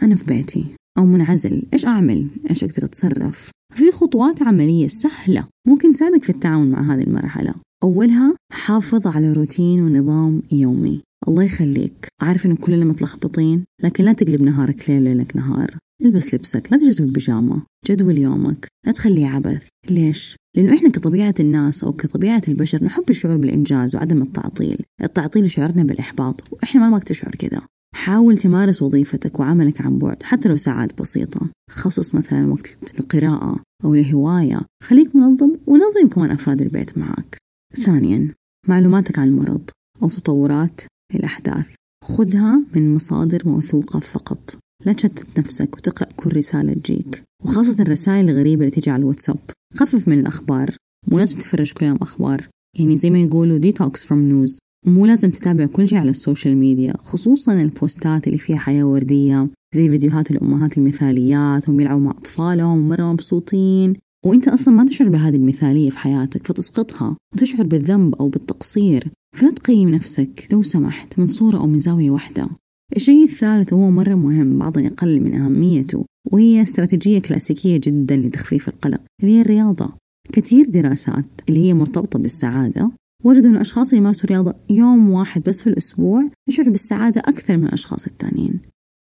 أنا 0.04 0.16
في 0.16 0.26
بيتي 0.26 0.66
أو 0.99 1.07
منعزل. 1.07 1.63
إيش 1.73 1.87
أعمل؟ 1.87 2.27
إيش 2.51 2.65
أقدر 2.65 2.85
أتصرف؟ 2.85 3.51
في 3.75 3.91
خطوات 3.91 4.43
عملية 4.43 4.89
سهلة 4.89 5.49
ممكن 5.69 5.93
تساعدك 5.93 6.25
في 6.25 6.31
التعامل 6.31 6.71
مع 6.71 6.95
هذه 6.95 7.03
المرحلة. 7.03 7.55
أولها 7.83 8.37
حافظ 8.53 9.07
على 9.07 9.33
روتين 9.33 9.83
ونظام 9.83 10.43
يومي. 10.53 11.01
الله 11.29 11.43
يخليك. 11.43 12.09
عارف 12.23 12.47
إنه 12.47 12.57
كلنا 12.57 12.85
متلخبطين 12.85 13.65
لكن 13.83 14.05
لا 14.05 14.13
تقلب 14.13 14.43
نهارك 14.43 14.91
ليل 14.91 15.03
ليلك 15.03 15.37
نهار. 15.37 15.77
البس 16.03 16.35
لبسك 16.35 16.69
لا 16.73 16.79
تجلس 16.79 17.01
بالبيجامة 17.01 17.63
جدول 17.87 18.19
يومك. 18.19 18.69
لا 18.87 18.93
تخليه 18.93 19.27
عبث. 19.27 19.67
ليش؟ 19.91 20.37
لأنه 20.57 20.75
إحنا 20.75 20.89
كطبيعة 20.89 21.35
الناس 21.41 21.85
أو 21.85 21.93
كطبيعة 21.93 22.43
البشر 22.49 22.85
نحب 22.85 23.11
الشعور 23.11 23.37
بالإنجاز 23.37 23.97
وعدم 23.97 24.23
التعطيل. 24.23 24.79
التعطيل 25.03 25.45
يشعرنا 25.45 25.83
بالإحباط 25.83 26.45
وإحنا 26.53 26.81
ما 26.81 26.87
نبغاك 26.87 27.05
تشعر 27.05 27.35
كذا. 27.35 27.63
حاول 27.95 28.39
تمارس 28.39 28.83
وظيفتك 28.83 29.41
وعملك 29.41 29.81
عن 29.81 29.99
بعد 29.99 30.23
حتى 30.23 30.49
لو 30.49 30.57
ساعات 30.57 31.01
بسيطة. 31.01 31.41
خصص 31.71 32.15
مثلا 32.15 32.53
وقت 32.53 33.01
للقراءة 33.01 33.61
أو 33.85 33.95
لهواية 33.95 34.61
خليك 34.83 35.17
منظم 35.17 35.57
ونظم 35.67 36.09
كمان 36.09 36.31
أفراد 36.31 36.63
البيت 36.63 36.99
معك. 36.99 37.39
ثانيا 37.85 38.29
معلوماتك 38.69 39.19
عن 39.19 39.29
المرض 39.29 39.71
أو 40.03 40.09
تطورات 40.09 40.81
الأحداث. 41.15 41.75
خذها 42.05 42.63
من 42.75 42.95
مصادر 42.95 43.43
موثوقة 43.49 44.01
فقط. 44.01 44.59
لا 44.87 44.93
تشتت 44.93 45.39
نفسك 45.39 45.77
وتقرأ 45.77 46.09
كل 46.17 46.37
رسالة 46.37 46.73
تجيك. 46.73 47.23
وخاصة 47.45 47.77
الرسائل 47.81 48.31
الغريبة 48.31 48.65
اللي 48.65 48.77
تجي 48.77 48.91
على 48.91 49.01
الواتساب. 49.01 49.39
خفف 49.75 50.09
من 50.09 50.21
الأخبار. 50.21 50.77
مو 51.09 51.19
لازم 51.19 51.39
تتفرج 51.39 51.73
كل 51.73 51.87
يوم 51.87 51.99
أخبار. 52.03 52.49
يعني 52.79 52.97
زي 52.97 53.11
ما 53.11 53.19
يقولوا 53.19 53.59
detox 53.59 54.05
from 54.05 54.23
news 54.23 54.59
مو 54.87 55.07
لازم 55.07 55.31
تتابع 55.31 55.67
كل 55.67 55.89
شيء 55.89 55.99
على 55.99 56.11
ال 56.11 56.17
social 56.17 56.57
media 56.57 56.95
خصوصا 56.99 57.53
البوستات 57.53 58.27
اللي 58.27 58.39
فيها 58.39 58.57
حياة 58.57 58.85
وردية 58.85 59.49
زي 59.75 59.89
فيديوهات 59.89 60.31
الأمهات 60.31 60.79
المثاليات 60.79 61.69
هم 61.69 61.81
يلعبوا 61.81 62.01
مع 62.01 62.11
أطفالهم 62.11 62.89
مرة 62.89 63.13
مبسوطين. 63.13 63.95
وإنت 64.27 64.49
أصلا 64.49 64.75
ما 64.75 64.87
تشعر 64.87 65.09
بهذه 65.09 65.37
المثالية 65.37 65.91
في 65.91 65.99
حياتك 65.99 66.47
فتسقطها 66.47 67.17
وتشعر 67.35 67.67
بالذنب 67.67 68.15
أو 68.15 68.29
بالتقصير. 68.29 69.09
فلا 69.37 69.51
تقيم 69.51 69.89
نفسك 69.89 70.49
لو 70.53 70.63
سمحت 70.63 71.19
من 71.19 71.27
صورة 71.27 71.57
أو 71.57 71.67
من 71.67 71.81
زاوية 71.81 72.11
واحدة. 72.11 72.49
الشيء 72.97 73.25
الثالث 73.25 73.73
وهو 73.73 73.91
مرة 73.91 74.15
مهم 74.15 74.59
بعضنا 74.59 74.81
يقلل 74.81 75.23
من 75.23 75.35
أهميته 75.35 76.05
وهي 76.33 76.63
استراتيجية 76.63 77.19
كلاسيكية 77.19 77.81
جدا 77.85 78.17
لتخفيف 78.17 78.69
القلق 78.69 79.01
اللي 79.23 79.37
هي 79.37 79.41
الرياضة. 79.41 79.93
كثير 80.33 80.69
دراسات 80.69 81.25
اللي 81.49 81.61
هي 81.61 81.75
مرتبطة 81.75 82.19
بالسعادة 82.19 82.91
وجدوا 83.25 83.51
أن 83.51 83.55
الأشخاص 83.55 83.89
اللي 83.89 83.99
يمارسوا 84.01 84.29
رياضة 84.29 84.55
يوم 84.71 85.11
واحد 85.11 85.43
بس 85.43 85.63
في 85.63 85.67
الأسبوع 85.67 86.29
يشعروا 86.49 86.71
بالسعادة 86.71 87.21
أكثر 87.21 87.57
من 87.57 87.65
الأشخاص 87.65 88.07
الثانيين. 88.07 88.61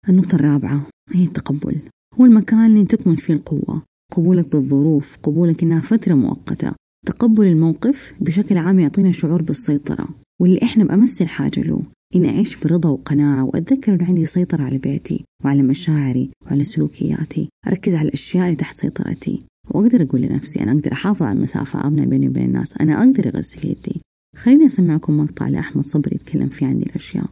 النقطة 0.09 0.35
الرابعة 0.35 0.87
هي 1.13 1.25
التقبل. 1.25 1.77
هو 2.15 2.25
المكان 2.25 2.67
اللي 2.67 2.85
تكمن 2.85 3.17
فيه 3.17 3.35
القوة. 3.35 3.83
قبولك 4.13 4.53
بالظروف 4.53 5.17
قبولك 5.23 5.63
إنها 5.63 5.81
فترة 5.81 6.15
مؤقتة. 6.15 6.73
تقبل 7.07 7.47
الموقف 7.47 8.15
بشكل 8.21 8.57
عام 8.57 8.79
يعطينا 8.79 9.13
شعور 9.13 9.43
بالسيطرة. 9.43 10.09
واللي 10.41 10.63
إحنا 10.63 10.85
بأمس 10.85 11.23
الحاجة 11.23 11.61
له. 11.61 11.83
إني 12.15 12.29
أعيش 12.29 12.57
برضا 12.57 12.89
وقناعة 12.89 13.45
وأتذكر 13.45 13.95
إنه 13.95 14.05
عندي 14.05 14.27
سيطرة 14.27 14.63
على 14.63 14.79
بيتي 14.79 15.25
وعلى 15.45 15.63
مشاعري 15.63 16.31
وعلى 16.47 16.65
سلوكياتي. 16.65 17.49
أركز 17.67 17.95
على 17.95 18.09
الأشياء 18.09 18.45
اللي 18.45 18.57
تحت 18.57 18.77
سيطرتي. 18.77 19.43
وأقدر 19.71 20.03
أقول 20.03 20.21
لنفسي 20.21 20.63
أنا 20.63 20.73
أقدر 20.73 20.93
أحافظ 20.93 21.23
على 21.23 21.37
المسافة 21.39 21.87
آمنة 21.87 22.05
بيني 22.07 22.29
وبين 22.29 22.45
الناس. 22.45 22.75
أنا 22.81 22.99
أقدر 22.99 23.29
أغسل 23.35 23.69
يدي. 23.69 24.01
خليني 24.37 24.67
أسمعكم 24.67 25.21
مقطع 25.21 25.49
لأحمد 25.49 25.87
صبري 25.87 26.17
يتكلم 26.17 26.49
فيه 26.49 26.67
عن 26.67 26.79
دي 26.79 26.87
الأشياء. 26.87 27.25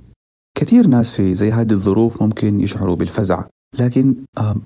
كثير 0.59 0.87
ناس 0.87 1.11
في 1.11 1.35
زي 1.35 1.53
هذه 1.53 1.73
الظروف 1.73 2.23
ممكن 2.23 2.61
يشعروا 2.61 2.97
بالفزع 2.97 3.45
لكن 3.79 4.15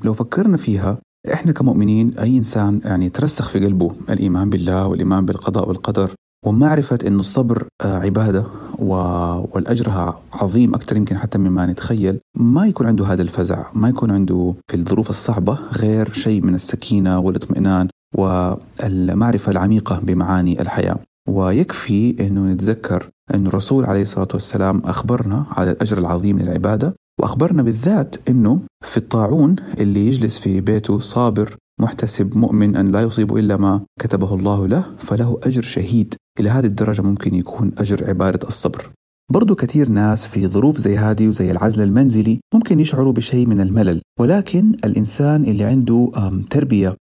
لو 0.05 0.15
فكرنا 0.15 0.57
فيها 0.57 0.99
إحنا 1.33 1.53
كمؤمنين 1.53 2.19
أي 2.19 2.39
إنسان 2.39 2.81
يعني 2.85 3.09
ترسخ 3.09 3.49
في 3.49 3.59
قلبه 3.59 3.93
الإيمان 4.11 4.51
بالله 4.51 4.87
والإيمان 4.87 5.27
بالقضاء 5.27 5.69
والقدر 5.69 6.15
ومعرفة 6.47 6.99
أن 7.07 7.21
الصبر 7.21 7.69
عبادة. 7.85 8.47
والأجرها 8.79 10.21
عظيم 10.33 10.75
أكثر 10.75 10.97
يمكن 10.97 11.19
حتى 11.19 11.39
مما 11.39 11.67
نتخيل. 11.67 12.19
ما 12.37 12.67
يكون 12.67 12.87
عنده 12.87 13.05
هذا 13.05 13.23
الفزع 13.23 13.67
ما 13.75 13.89
يكون 13.89 14.11
عنده 14.11 14.55
في 14.71 14.77
الظروف 14.77 15.11
الصعبة 15.11 15.59
غير 15.73 16.13
شيء 16.13 16.43
من 16.47 16.55
السكينة 16.55 17.19
والإطمئنان 17.19 17.89
والمعرفة 18.17 19.53
العميقة 19.53 20.01
بمعاني 20.03 20.61
الحياة. 20.61 20.99
ويكفي 21.29 22.17
أنه 22.21 22.53
نتذكر 22.53 23.09
أن 23.35 23.47
الرسول 23.47 23.85
عليه 23.85 24.03
الصلاة 24.03 24.29
والسلام 24.33 24.83
أخبرنا 24.85 25.47
على 25.51 25.71
الأجر 25.71 25.99
العظيم 25.99 26.39
للعبادة 26.39 26.95
وأخبرنا 27.21 27.63
بالذات 27.63 28.17
أنه 28.29 28.61
في 28.85 28.97
الطاعون 28.97 29.57
اللي 29.81 30.07
يجلس 30.07 30.39
في 30.39 30.61
بيته 30.61 30.99
صابر 30.99 31.57
محتسب 31.81 32.37
مؤمن 32.37 32.77
أن 32.77 32.93
لا 32.93 33.01
يصيب 33.01 33.37
إلا 33.37 33.57
ما 33.57 33.81
كتبه 34.01 34.35
الله 34.35 34.69
له 34.69 34.85
فله 34.99 35.41
أجر 35.45 35.63
شهيد. 35.63 36.15
إلى 36.41 36.51
هذه 36.51 36.67
الدرجة 36.67 37.03
ممكن 37.03 37.35
يكون 37.35 37.73
أجر 37.79 38.09
عبادة 38.09 38.49
الصبر. 38.49 38.91
برضو 39.33 39.55
كثير 39.55 39.89
ناس 39.89 40.27
في 40.27 40.47
ظروف 40.47 40.79
زي 40.79 40.97
هذه 40.97 41.29
وزي 41.29 41.51
العزل 41.51 41.83
المنزلي 41.83 42.41
ممكن 42.55 42.81
يشعروا 42.81 43.13
بشيء 43.13 43.47
من 43.47 43.61
الملل 43.61 44.01
ولكن 44.21 44.77
الإنسان 44.85 45.45
اللي 45.45 45.65
عنده 45.65 46.11
تربية 46.51 46.97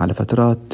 على 0.00 0.14
فترات 0.14 0.72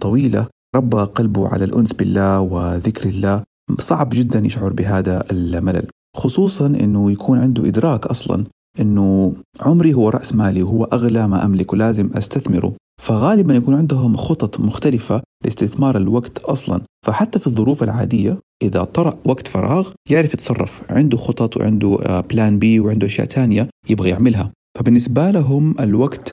طويلة 0.00 0.46
ربى 0.76 0.96
قلبه 0.96 1.48
على 1.48 1.64
الأنس 1.64 1.92
بالله 1.92 2.40
وذكر 2.40 3.08
الله 3.08 3.42
صعب 3.78 4.10
جدا 4.12 4.38
يشعر 4.38 4.72
بهذا 4.72 5.24
الملل. 5.30 5.86
خصوصا 6.16 6.66
أنه 6.66 7.12
يكون 7.12 7.38
عنده 7.38 7.68
إدراك 7.68 8.06
أصلا 8.06 8.44
أنه 8.80 9.34
عمري 9.60 9.94
هو 9.94 10.08
رأس 10.08 10.34
مالي 10.34 10.62
وهو 10.62 10.84
أغلى 10.84 11.28
ما 11.28 11.44
أملك 11.44 11.72
ولازم 11.72 12.10
أستثمره. 12.14 12.74
فغالبا 13.02 13.54
يكون 13.54 13.74
عندهم 13.74 14.16
خطط 14.16 14.60
مختلفة 14.60 15.22
لاستثمار 15.44 15.96
الوقت 15.96 16.38
أصلا. 16.38 16.80
فحتى 17.06 17.38
في 17.38 17.46
الظروف 17.46 17.82
العادية 17.82 18.38
إذا 18.62 18.84
طرأ 18.84 19.18
وقت 19.24 19.48
فراغ 19.48 19.90
يعرف 20.10 20.34
يتصرف. 20.34 20.82
عنده 20.90 21.16
خطط 21.16 21.56
وعنده 21.56 22.20
بلان 22.30 22.58
بي 22.58 22.80
وعنده 22.80 23.06
أشياء 23.06 23.26
تانية 23.26 23.68
يبغى 23.90 24.10
يعملها. 24.10 24.50
فبالنسبة 24.78 25.30
لهم 25.30 25.74
الوقت 25.80 26.30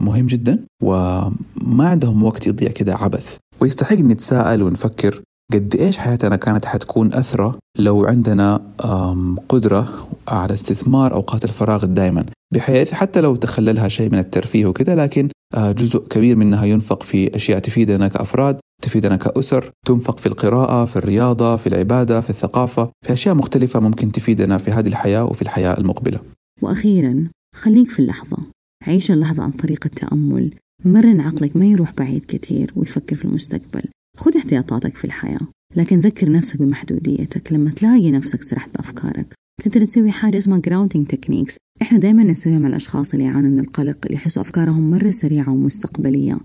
مهم 0.00 0.26
جدا 0.26 0.64
وما 0.82 1.88
عندهم 1.88 2.22
وقت 2.22 2.46
يضيع 2.46 2.70
كده 2.70 2.94
عبث. 2.94 3.36
ويستحق 3.60 3.96
نتساءل 3.96 4.62
ونفكر 4.62 5.22
قد 5.52 5.76
إيش 5.76 5.98
حياتنا 5.98 6.36
كانت 6.36 6.64
حتكون 6.64 7.14
أثرى 7.14 7.54
لو 7.78 8.04
عندنا 8.04 8.60
قدرة 9.48 10.08
على 10.28 10.52
استثمار 10.52 11.14
أوقات 11.14 11.44
الفراغ 11.44 11.84
دائما 11.84 12.26
بحيث 12.54 12.92
حتى 12.92 13.20
لو 13.20 13.36
تخللها 13.36 13.88
شيء 13.88 14.12
من 14.12 14.18
الترفيه 14.18 14.66
وكذا 14.66 14.96
لكن 14.96 15.28
جزء 15.56 15.98
كبير 15.98 16.36
منها 16.36 16.64
ينفق 16.64 17.02
في 17.02 17.36
أشياء 17.36 17.58
تفيدنا 17.58 18.08
كأفراد 18.08 18.60
تفيدنا 18.82 19.16
كأسر 19.16 19.70
تنفق 19.86 20.18
في 20.18 20.26
القراءة 20.26 20.84
في 20.84 20.96
الرياضة 20.96 21.56
في 21.56 21.66
العبادة 21.66 22.20
في 22.20 22.30
الثقافة 22.30 22.90
في 23.06 23.12
أشياء 23.12 23.34
مختلفة 23.34 23.80
ممكن 23.80 24.12
تفيدنا 24.12 24.58
في 24.58 24.70
هذه 24.70 24.88
الحياة 24.88 25.24
وفي 25.24 25.42
الحياة 25.42 25.78
المقبلة. 25.78 26.20
وأخيرا 26.62 27.28
خليك 27.54 27.90
في 27.90 27.98
اللحظة. 27.98 28.36
عيش 28.86 29.10
اللحظة 29.10 29.42
عن 29.42 29.50
طريق 29.50 29.86
التأمل. 29.86 30.54
مرن 30.84 31.20
عقلك 31.20 31.56
ما 31.56 31.66
يروح 31.66 31.92
بعيد 31.92 32.24
كثير 32.24 32.72
ويفكر 32.76 33.16
في 33.16 33.24
المستقبل. 33.24 33.82
خذ 34.16 34.36
احتياطاتك 34.36 34.96
في 34.96 35.04
الحياة. 35.04 35.40
لكن 35.76 36.00
ذكر 36.00 36.32
نفسك 36.32 36.62
بمحدوديتك. 36.62 37.52
لما 37.52 37.70
تلاقي 37.70 38.10
نفسك 38.10 38.42
سرحت 38.42 38.70
بأفكارك 38.74 39.34
تقدر 39.62 39.84
تسوي 39.84 40.10
حاجة 40.10 40.38
اسمها 40.38 40.60
grounding 40.68 41.04
techniques. 41.14 41.56
إحنا 41.84 41.98
دايما 41.98 42.24
نسويها 42.24 42.58
مع 42.58 42.68
الأشخاص 42.68 43.14
اللي 43.14 43.24
يعانوا 43.24 43.50
من 43.50 43.60
القلق 43.60 43.98
اللي 44.04 44.14
يحسوا 44.14 44.42
أفكارهم 44.42 44.90
مرة 44.90 45.10
سريعة 45.10 45.52
ومستقبلية. 45.52 46.38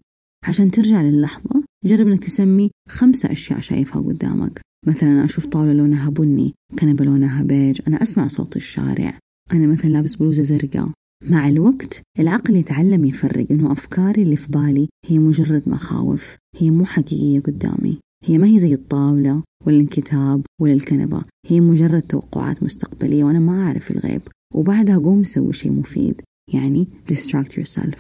عشان 0.48 0.72
ترجع 0.72 1.02
للحظة 1.02 1.64
جرب 1.86 2.08
إنك 2.08 2.24
تسمي 2.24 2.72
خمسة 2.90 3.32
أشياء 3.32 3.60
شايفها 3.60 4.02
قدامك. 4.02 4.62
مثلا 4.88 5.10
أنا 5.10 5.26
أشوف 5.26 5.46
طاولة 5.46 5.74
لونها 5.74 6.10
بني 6.10 6.54
كنبة 6.80 7.06
لونها 7.06 7.44
بيج 7.44 7.82
أنا 7.88 8.02
أسمع 8.02 8.28
صوت 8.28 8.56
الشارع. 8.56 9.20
أنا 9.54 9.68
مثلا 9.68 9.90
لابس 9.90 10.16
بلوزة 10.16 10.44
زرقاء. 10.44 10.90
مع 11.24 11.50
الوقت 11.50 12.02
العقل 12.20 12.56
يتعلم 12.56 13.06
يفرق 13.06 13.48
إنه 13.52 13.72
أفكاري 13.72 14.24
اللي 14.24 14.36
في 14.36 14.52
بالي 14.52 14.88
هي 15.06 15.20
مجرد 15.20 15.70
مخاوف 15.70 16.36
هي 16.58 16.72
مو 16.72 16.86
حقيقية 16.86 17.40
قدامي. 17.40 17.98
هي 18.26 18.38
ما 18.38 18.48
هي 18.48 18.60
زي 18.60 18.74
الطاولة 18.74 19.44
ولا 19.66 19.80
الكتاب 19.80 20.42
ولا 20.62 20.74
الكنبة 20.74 21.22
هي 21.48 21.60
مجرد 21.60 22.02
توقعات 22.02 22.64
مستقبلية 22.64 23.24
وأنا 23.24 23.40
ما 23.40 23.64
أعرف 23.64 23.92
الغيب. 23.92 24.22
وبعدها 24.54 24.98
قوم 24.98 25.24
سوي 25.24 25.54
شيء 25.54 25.72
مفيد 25.72 26.22
يعني 26.54 26.88
distract 27.12 27.52
yourself. 27.60 27.98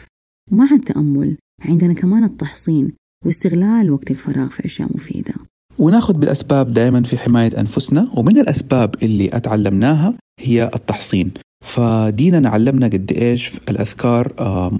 ومع 0.51 0.71
التأمل 0.71 1.37
عندنا 1.65 1.93
كمان 1.93 2.23
التحصين 2.23 2.91
واستغلال 3.25 3.91
وقت 3.91 4.11
الفراغ 4.11 4.49
في 4.49 4.65
أشياء 4.65 4.89
مفيدة. 4.95 5.33
وناخذ 5.79 6.13
بالأسباب 6.13 6.73
دائما 6.73 7.03
في 7.03 7.17
حماية 7.17 7.59
أنفسنا 7.59 8.11
ومن 8.17 8.37
الأسباب 8.37 8.95
اللي 9.03 9.29
أتعلمناها 9.33 10.13
هي 10.39 10.71
التحصين. 10.75 11.31
فديننا 11.65 12.49
علمنا 12.49 12.85
قد 12.85 13.11
إيش 13.11 13.51
الأذكار 13.69 14.33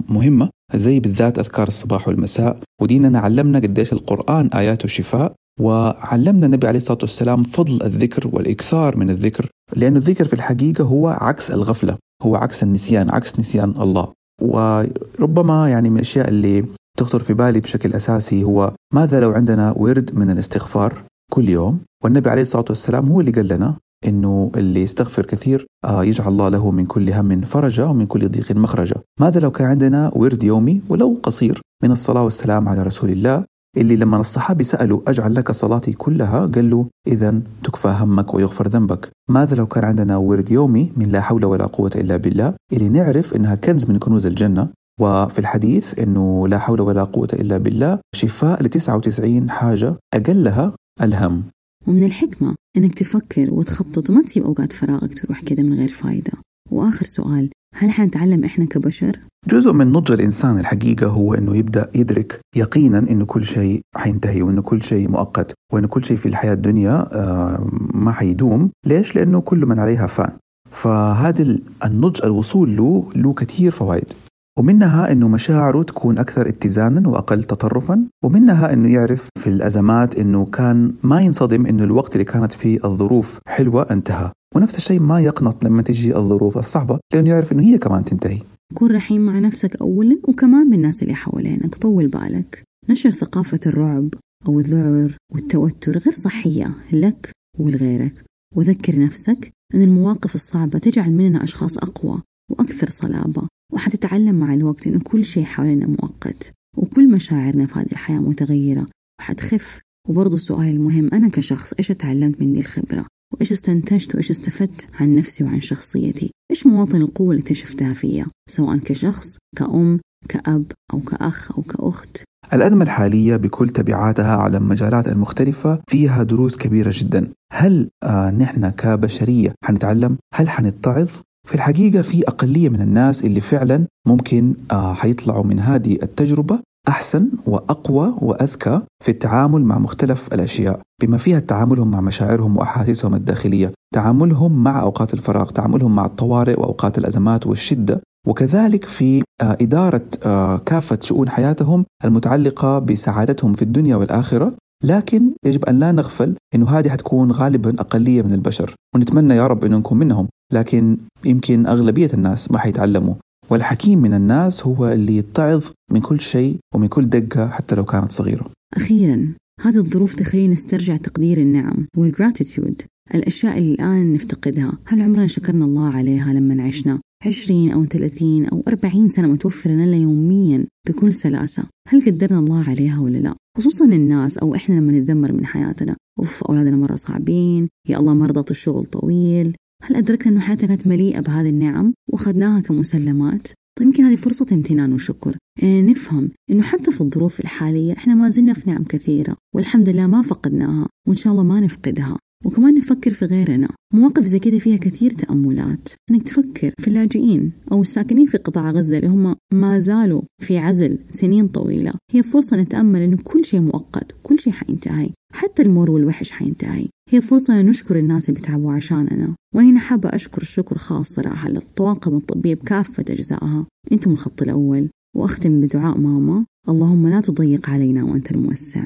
مهمة 0.08 0.50
زي 0.74 1.00
بالذات 1.00 1.38
أذكار 1.38 1.68
الصباح 1.68 2.08
والمساء. 2.08 2.60
وديننا 2.82 3.18
علمنا 3.18 3.58
قد 3.58 3.78
إيش 3.78 3.92
القرآن 3.92 4.46
آياته 4.46 4.88
شفاء. 4.88 5.34
وعلمنا 5.60 6.46
النبي 6.46 6.66
عليه 6.66 6.78
الصلاة 6.78 6.98
والسلام 7.02 7.42
فضل 7.42 7.82
الذكر 7.82 8.28
والإكثار 8.32 8.96
من 8.96 9.10
الذكر. 9.10 9.48
لأن 9.76 9.96
الذكر 9.96 10.24
في 10.24 10.32
الحقيقة 10.32 10.84
هو 10.84 11.08
عكس 11.08 11.50
الغفلة 11.50 11.96
هو 12.22 12.36
عكس 12.36 12.62
النسيان 12.62 13.10
عكس 13.10 13.38
نسيان 13.38 13.70
الله. 13.70 14.08
وربما 14.42 15.70
يعني 15.70 15.90
من 15.90 15.96
الأشياء 15.96 16.28
اللي 16.28 16.64
تخطر 16.98 17.18
في 17.18 17.34
بالي 17.34 17.60
بشكل 17.60 17.92
أساسي 17.92 18.44
هو 18.44 18.72
ماذا 18.94 19.20
لو 19.20 19.30
عندنا 19.32 19.74
ورد 19.76 20.10
من 20.14 20.30
الاستغفار 20.30 21.04
كل 21.32 21.48
يوم؟ 21.48 21.80
والنبي 22.04 22.30
عليه 22.30 22.42
الصلاة 22.42 22.64
والسلام 22.68 23.08
هو 23.08 23.20
اللي 23.20 23.32
قال 23.32 23.48
لنا 23.48 23.74
إنه 24.06 24.50
اللي 24.56 24.82
يستغفر 24.82 25.26
كثير 25.26 25.66
آه، 25.84 26.04
يجعل 26.04 26.28
الله 26.28 26.48
له 26.48 26.70
من 26.70 26.86
كل 26.86 27.12
هم 27.12 27.40
فرجا 27.40 27.84
ومن 27.84 28.06
كل 28.06 28.28
ضيق 28.28 28.52
مخرجا. 28.52 28.96
ماذا 29.20 29.40
لو 29.40 29.50
كان 29.50 29.68
عندنا 29.68 30.10
ورد 30.14 30.42
يومي 30.44 30.82
ولو 30.88 31.16
قصير 31.22 31.60
من 31.82 31.90
الصلاة 31.90 32.24
والسلام 32.24 32.68
على 32.68 32.82
رسول 32.82 33.10
الله 33.10 33.44
اللي 33.76 33.96
لما 33.96 34.20
الصحابي 34.20 34.64
سألوا 34.64 35.00
أجعل 35.06 35.34
لك 35.34 35.52
صلاتي 35.52 35.92
كلها 35.92 36.46
قال 36.46 36.70
له 36.70 36.86
إذا 37.06 37.40
تكفى 37.64 37.88
همك 37.88 38.34
ويغفر 38.34 38.68
ذنبك 38.68 39.10
ماذا 39.30 39.56
لو 39.56 39.66
كان 39.66 39.84
عندنا 39.84 40.16
ورد 40.16 40.50
يومي 40.50 40.92
من 40.96 41.08
لا 41.08 41.20
حول 41.20 41.44
ولا 41.44 41.66
قوة 41.66 41.90
إلا 41.94 42.16
بالله 42.16 42.54
اللي 42.72 42.88
نعرف 42.88 43.34
إنها 43.34 43.54
كنز 43.54 43.84
من 43.90 43.98
كنوز 43.98 44.26
الجنة 44.26 44.68
وفي 45.00 45.38
الحديث 45.38 45.98
إنه 45.98 46.48
لا 46.48 46.58
حول 46.58 46.80
ولا 46.80 47.04
قوة 47.04 47.28
إلا 47.32 47.58
بالله 47.58 47.98
شفاء 48.14 48.62
ل 48.62 48.68
99 48.68 49.50
حاجة 49.50 49.94
أقلها 50.14 50.72
الهم. 51.02 51.44
ومن 51.86 52.04
الحكمة 52.04 52.54
إنك 52.76 52.98
تفكر 52.98 53.54
وتخطط 53.54 54.10
وما 54.10 54.22
تسيب 54.22 54.44
أوقات 54.44 54.72
فراغك 54.72 55.18
تروح 55.18 55.40
كذا 55.40 55.62
من 55.62 55.78
غير 55.78 55.88
فايدة. 55.88 56.32
وآخر 56.70 57.06
سؤال 57.06 57.50
هل 57.74 57.90
حنتعلم 57.90 58.44
إحنا 58.44 58.64
كبشر؟ 58.64 59.18
جزء 59.48 59.72
من 59.72 59.92
نضج 59.92 60.12
الإنسان 60.12 60.58
الحقيقة 60.58 61.06
هو 61.06 61.34
إنه 61.34 61.56
يبدأ 61.56 61.90
يدرك 61.94 62.40
يقينا 62.56 62.98
إنه 62.98 63.24
كل 63.24 63.44
شيء 63.44 63.80
حينتهي 63.96 64.42
وإنه 64.42 64.62
كل 64.62 64.82
شيء 64.82 65.08
مؤقت 65.08 65.54
وإنه 65.72 65.88
كل 65.88 66.04
شيء 66.04 66.16
في 66.16 66.26
الحياة 66.26 66.52
الدنيا 66.52 67.08
آه، 67.12 67.70
ما 67.94 68.12
حيدوم، 68.12 68.70
ليش؟ 68.86 69.16
لأنه 69.16 69.40
كل 69.40 69.66
من 69.66 69.78
عليها 69.78 70.06
فان. 70.06 70.32
فهذا 70.70 71.58
النضج 71.84 72.20
الوصول 72.24 72.76
له 72.76 73.10
له 73.16 73.32
كثير 73.32 73.70
فوائد 73.70 74.12
ومنها 74.58 75.12
أنه 75.12 75.28
مشاعره 75.28 75.82
تكون 75.82 76.18
أكثر 76.18 76.48
اتزانا 76.48 77.08
وأقل 77.08 77.44
تطرفا 77.44 78.04
ومنها 78.24 78.72
أنه 78.72 78.92
يعرف 78.92 79.28
في 79.38 79.46
الأزمات 79.46 80.14
أنه 80.14 80.46
كان 80.46 80.94
ما 81.02 81.20
ينصدم 81.20 81.66
أنه 81.66 81.84
الوقت 81.84 82.12
اللي 82.12 82.24
كانت 82.24 82.52
فيه 82.52 82.78
الظروف 82.84 83.38
حلوة 83.46 83.86
انتهى. 83.90 84.32
ونفس 84.56 84.76
الشيء 84.76 85.00
ما 85.00 85.20
يقنط 85.20 85.64
لما 85.64 85.82
تجي 85.82 86.16
الظروف 86.16 86.58
الصعبة 86.58 86.98
لأنه 87.14 87.28
يعرف 87.28 87.52
أنه 87.52 87.62
هي 87.62 87.78
كمان 87.78 88.04
تنتهي. 88.04 88.40
كن 88.74 88.94
رحيم 88.94 89.26
مع 89.26 89.38
نفسك 89.38 89.76
أولا 89.76 90.18
وكمان 90.28 90.70
بالناس 90.70 91.02
اللي 91.02 91.14
حوالينك. 91.14 91.74
طول 91.74 92.08
بالك. 92.08 92.62
نشر 92.88 93.10
ثقافة 93.10 93.60
الرعب 93.66 94.08
أو 94.48 94.60
الذعر 94.60 95.16
والتوتر 95.32 95.98
غير 95.98 96.14
صحية 96.14 96.70
لك 96.92 97.30
ولغيرك. 97.58 98.24
وذكر 98.56 98.98
نفسك 98.98 99.50
أن 99.74 99.82
المواقف 99.82 100.34
الصعبة 100.34 100.78
تجعل 100.78 101.12
مننا 101.12 101.44
أشخاص 101.44 101.78
أقوى 101.78 102.22
وأكثر 102.50 102.90
صلابة. 102.90 103.42
وحتتعلم 103.72 104.34
مع 104.34 104.54
الوقت 104.54 104.86
إنه 104.86 105.00
كل 105.04 105.24
شيء 105.24 105.44
حوالينا 105.44 105.86
مؤقت 105.86 106.52
وكل 106.76 107.10
مشاعرنا 107.10 107.66
في 107.66 107.78
هذه 107.78 107.92
الحياة 107.92 108.18
متغيرة 108.18 108.86
وحتخف. 109.20 109.80
وبرضه 110.08 110.34
السؤال 110.34 110.68
المهم 110.68 111.10
أنا 111.12 111.28
كشخص 111.28 111.72
إيش 111.72 111.88
تعلمت 111.88 112.40
من 112.40 112.52
دي 112.52 112.60
الخبرة؟ 112.60 113.06
وإيش 113.34 113.52
استنتجت؟ 113.52 114.14
وإيش 114.14 114.30
استفدت 114.30 114.88
عن 115.00 115.14
نفسي 115.14 115.44
وعن 115.44 115.60
شخصيتي؟ 115.60 116.30
إيش 116.50 116.66
مواطن 116.66 117.02
القوة 117.02 117.30
اللي 117.30 117.42
اكتشفتها 117.42 117.94
فيا؟ 117.94 118.26
سواء 118.50 118.78
كشخص 118.78 119.38
كأم 119.56 120.00
كأب 120.28 120.72
أو 120.92 121.00
كأخ 121.00 121.52
أو 121.58 121.62
كأخت. 121.62 122.22
الأزمة 122.52 122.82
الحالية 122.82 123.36
بكل 123.36 123.68
تبعاتها 123.68 124.36
على 124.36 124.58
المجالات 124.58 125.08
المختلفة 125.08 125.82
فيها 125.90 126.22
دروس 126.22 126.56
كبيرة 126.56 126.90
جدا. 126.94 127.32
هل 127.52 127.88
آه 128.02 128.30
نحن 128.30 128.70
كبشرية 128.70 129.54
حنتعلم؟ 129.64 130.18
هل 130.34 130.48
حنتعظ؟ 130.48 131.10
في 131.48 131.54
الحقيقة 131.54 132.02
في 132.02 132.28
أقلية 132.28 132.68
من 132.68 132.80
الناس 132.80 133.24
اللي 133.24 133.40
فعلا 133.40 133.86
ممكن 134.08 134.54
آه 134.70 134.94
حيطلعوا 134.94 135.44
من 135.44 135.60
هذه 135.60 135.98
التجربة 136.02 136.58
أحسن 136.88 137.30
وأقوى 137.46 138.14
وأذكى 138.18 138.80
في 139.04 139.10
التعامل 139.10 139.64
مع 139.64 139.78
مختلف 139.78 140.34
الأشياء 140.34 140.80
بما 141.02 141.16
فيها 141.18 141.38
تعاملهم 141.38 141.90
مع 141.90 142.00
مشاعرهم 142.00 142.56
وأحاسيسهم 142.56 143.14
الداخلية 143.14 143.72
تعاملهم 143.94 144.64
مع 144.64 144.82
أوقات 144.82 145.14
الفراغ 145.14 145.50
تعاملهم 145.50 145.94
مع 145.94 146.04
الطوارئ 146.06 146.60
وأوقات 146.60 146.98
الأزمات 146.98 147.46
والشدة 147.46 148.00
وكذلك 148.26 148.84
في 148.84 149.22
آه، 149.42 149.56
إدارة 149.60 150.06
آه، 150.24 150.56
كافة 150.56 150.98
شؤون 151.02 151.28
حياتهم 151.28 151.84
المتعلقة 152.04 152.78
بسعادتهم 152.78 153.52
في 153.52 153.62
الدنيا 153.62 153.96
والآخرة. 153.96 154.52
لكن 154.84 155.32
يجب 155.46 155.64
أن 155.64 155.78
لا 155.78 155.92
نغفل 155.92 156.36
أنه 156.54 156.70
هذه 156.70 156.88
حتكون 156.88 157.32
غالبا 157.32 157.70
أقلية 157.80 158.22
من 158.22 158.32
البشر 158.32 158.74
ونتمنى 158.94 159.34
يا 159.34 159.46
رب 159.46 159.64
أن 159.64 159.70
نكون 159.70 159.98
منهم. 159.98 160.28
لكن 160.52 160.96
يمكن 161.24 161.66
أغلبية 161.66 162.10
الناس 162.14 162.50
ما 162.50 162.58
حيتعلموا. 162.58 163.14
والحكيم 163.50 163.98
من 163.98 164.14
الناس 164.14 164.66
هو 164.66 164.88
اللي 164.88 165.16
يتعظ 165.16 165.64
من 165.92 166.00
كل 166.00 166.20
شيء 166.20 166.56
ومن 166.74 166.88
كل 166.88 167.08
دقة 167.08 167.48
حتى 167.48 167.74
لو 167.74 167.84
كانت 167.84 168.12
صغيرة. 168.12 168.50
أخيرا 168.76 169.32
هذه 169.60 169.76
الظروف 169.76 170.14
تخلينا 170.14 170.52
نسترجع 170.52 170.96
تقدير 170.96 171.38
النعم 171.38 171.86
والجراتيتيود 171.96 172.82
الأشياء 173.14 173.58
اللي 173.58 173.74
الآن 173.74 174.12
نفتقدها. 174.12 174.72
هل 174.86 175.02
عمرنا 175.02 175.26
شكرنا 175.26 175.64
الله 175.64 175.88
عليها 175.88 176.32
لما 176.32 176.62
عشنا 176.62 177.00
20 177.26 177.70
أو 177.70 177.84
30 177.84 178.46
أو 178.46 178.62
40 178.68 179.08
سنة 179.08 179.28
متوفرة 179.28 179.70
لنا 179.70 179.96
يوميا 179.96 180.66
بكل 180.88 181.14
سلاسة؟ 181.14 181.64
هل 181.88 182.04
قدرنا 182.06 182.38
الله 182.38 182.64
عليها 182.68 183.00
ولا 183.00 183.18
لا؟ 183.18 183.34
خصوصا 183.56 183.84
الناس 183.84 184.38
أو 184.38 184.54
إحنا 184.54 184.74
لما 184.74 184.92
نتذمر 184.92 185.32
من 185.32 185.46
حياتنا. 185.46 185.96
أوف 186.18 186.42
أولادنا 186.42 186.76
مرة 186.76 186.96
صعبين 186.96 187.68
يا 187.88 187.98
الله 187.98 188.14
مرضى 188.14 188.50
الشغل 188.50 188.84
طويل. 188.84 189.56
هل 189.82 189.96
أدركنا 189.96 190.32
أنه 190.32 190.40
حياتنا 190.40 190.68
كانت 190.68 190.86
مليئة 190.86 191.20
بهذه 191.20 191.48
النعم 191.48 191.94
وأخذناها 192.12 192.60
كمسلمات؟ 192.60 193.48
طيب 193.78 193.86
يمكن 193.88 194.04
هذه 194.04 194.16
فرصة 194.16 194.46
امتنان 194.52 194.92
وشكر 194.92 195.36
إيه 195.62 195.82
نفهم 195.82 196.30
أنه 196.50 196.62
حتى 196.62 196.92
في 196.92 197.00
الظروف 197.00 197.40
الحالية 197.40 197.92
إحنا 197.92 198.14
ما 198.14 198.30
زلنا 198.30 198.52
في 198.52 198.70
نعم 198.70 198.84
كثيرة 198.84 199.36
والحمد 199.54 199.88
لله 199.88 200.06
ما 200.06 200.22
فقدناها 200.22 200.86
وإن 201.08 201.16
شاء 201.16 201.32
الله 201.32 201.42
ما 201.42 201.60
نفقدها 201.60 202.18
وكمان 202.44 202.74
نفكر 202.74 203.10
في 203.14 203.24
غيرنا. 203.24 203.68
مواقف 203.94 204.24
زي 204.24 204.38
كده 204.38 204.58
فيها 204.58 204.76
كثير 204.76 205.10
تأملات. 205.10 205.88
إنك 206.10 206.22
تفكر 206.22 206.72
في 206.78 206.88
اللاجئين 206.88 207.52
أو 207.72 207.80
الساكنين 207.80 208.26
في 208.26 208.38
قطاع 208.38 208.70
غزة 208.70 208.96
اللي 208.96 209.08
هم 209.08 209.36
ما 209.52 209.78
زالوا 209.78 210.22
في 210.42 210.58
عزل 210.58 210.98
سنين 211.10 211.48
طويلة. 211.48 211.92
هي 212.12 212.22
فرصة 212.22 212.56
نتأمل 212.56 213.00
انه 213.00 213.16
كل 213.24 213.44
شيء 213.44 213.60
مؤقت 213.60 214.14
كل 214.22 214.40
شيء 214.40 214.52
حينتهي. 214.52 215.10
حتى 215.32 215.62
المر 215.62 215.90
والوحش 215.90 216.30
حينتهي. 216.30 216.86
هي 217.10 217.20
فرصة 217.20 217.62
نشكر 217.62 217.98
الناس 217.98 218.28
اللي 218.28 218.40
بيتعبوا 218.40 218.72
عشاننا. 218.72 219.34
وأنا 219.54 219.70
هنا 219.70 219.80
حابة 219.80 220.08
أشكر 220.08 220.42
الشكر 220.42 220.78
خاص 220.78 221.08
صراحة 221.08 221.48
للطواقم 221.48 222.16
الطبية 222.16 222.54
بكافة 222.54 223.04
أجزائها. 223.08 223.66
أنتم 223.92 224.12
الخط 224.12 224.42
الأول. 224.42 224.88
وأختم 225.16 225.60
بدعاء 225.60 225.98
ماما. 225.98 226.44
اللهم 226.68 227.08
لا 227.08 227.20
تضيق 227.20 227.70
علينا 227.70 228.04
وأنت 228.04 228.32
الموسع. 228.32 228.84